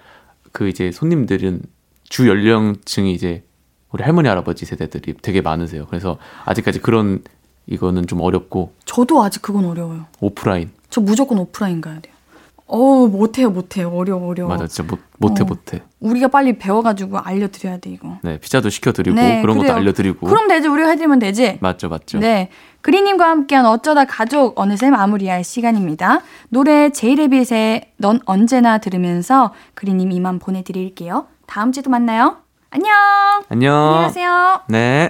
[0.52, 1.62] 그 이제 손님들은
[2.08, 3.44] 주 연령층이 이제
[3.92, 5.88] 우리 할머니 할아버지 세대들이 되게 많으세요.
[5.88, 7.24] 그래서 아직까지 그런
[7.68, 10.06] 이거는 좀 어렵고 저도 아직 그건 어려워요.
[10.20, 12.16] 오프라인 저 무조건 오프라인 가야 돼요.
[12.68, 14.48] 어우 못해요 못해요 어려워 어려워.
[14.50, 15.46] 맞아 진짜 못 못해 어.
[15.46, 15.82] 못해.
[16.00, 18.18] 우리가 빨리 배워가지고 알려드려야 돼 이거.
[18.24, 19.76] 네 피자도 시켜드리고 네, 그런 것도 그래요.
[19.76, 21.58] 알려드리고 그럼 되지 우리가 해드리면 되지.
[21.60, 22.20] 맞죠 맞죠.
[22.20, 22.50] 네.
[22.80, 26.22] 그리님과 함께한 어쩌다 가족 어느새 마무리할 시간입니다.
[26.48, 31.28] 노래 제이레빗의 넌 언제나 들으면서 그리님 이만 보내드릴게요.
[31.48, 32.38] 다음 주에도 만나요.
[32.70, 32.96] 안녕.
[33.50, 33.74] 안녕.
[33.76, 34.62] 안녕하세요.
[34.70, 35.10] 네.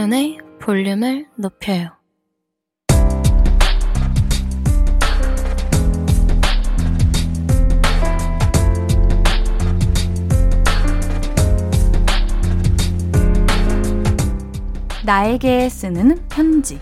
[0.00, 1.90] 신예은의 볼륨을 높여요
[15.04, 16.78] 나에게 쓰는 편지.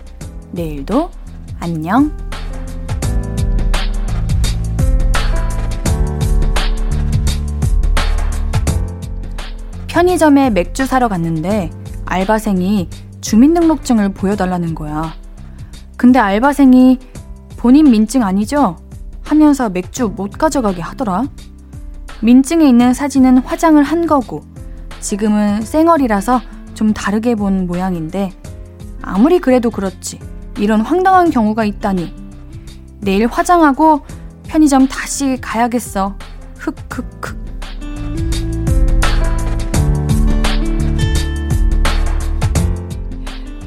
[0.51, 1.09] 내일도
[1.59, 2.15] 안녕.
[9.87, 11.69] 편의점에 맥주 사러 갔는데
[12.05, 12.87] 알바생이
[13.29, 15.13] 주민등록증을 보여달라는 거야.
[15.97, 16.97] 근데 알바생이
[17.57, 18.77] 본인 민증 아니죠?
[19.21, 21.25] 하면서 맥주 못 가져가게 하더라.
[22.21, 24.41] 민증에 있는 사진은 화장을 한 거고
[24.99, 26.41] 지금은 쌩얼이라서
[26.73, 28.31] 좀 다르게 본 모양인데
[29.03, 30.19] 아무리 그래도 그렇지
[30.57, 32.11] 이런 황당한 경우가 있다니
[33.01, 34.01] 내일 화장하고
[34.47, 36.15] 편의점 다시 가야겠어
[36.57, 37.37] 흑흑흑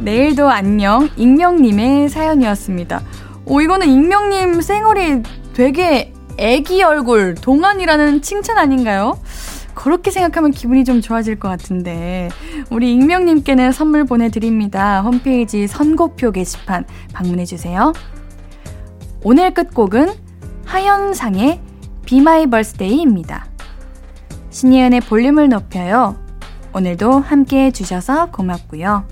[0.03, 3.03] 내일도 안녕 익명님의 사연이었습니다
[3.47, 5.23] 오 이거는 익명님 쌩얼이
[5.55, 9.19] 되게 애기 얼굴 동안이라는 칭찬 아닌가요?
[9.75, 12.29] 그렇게 생각하면 기분이 좀 좋아질 것 같은데
[12.71, 15.01] 우리 익명님께는 선물 보내드립니다.
[15.03, 17.93] 홈페이지 선고표 게시판 방문해주세요.
[19.25, 20.13] 오늘 끝곡은
[20.67, 21.61] 하현상의
[22.13, 23.47] My Birthday입니다.
[24.51, 26.17] 신예은의 볼륨을 높여요.
[26.75, 29.12] 오늘도 함께 해주셔서 고맙고요.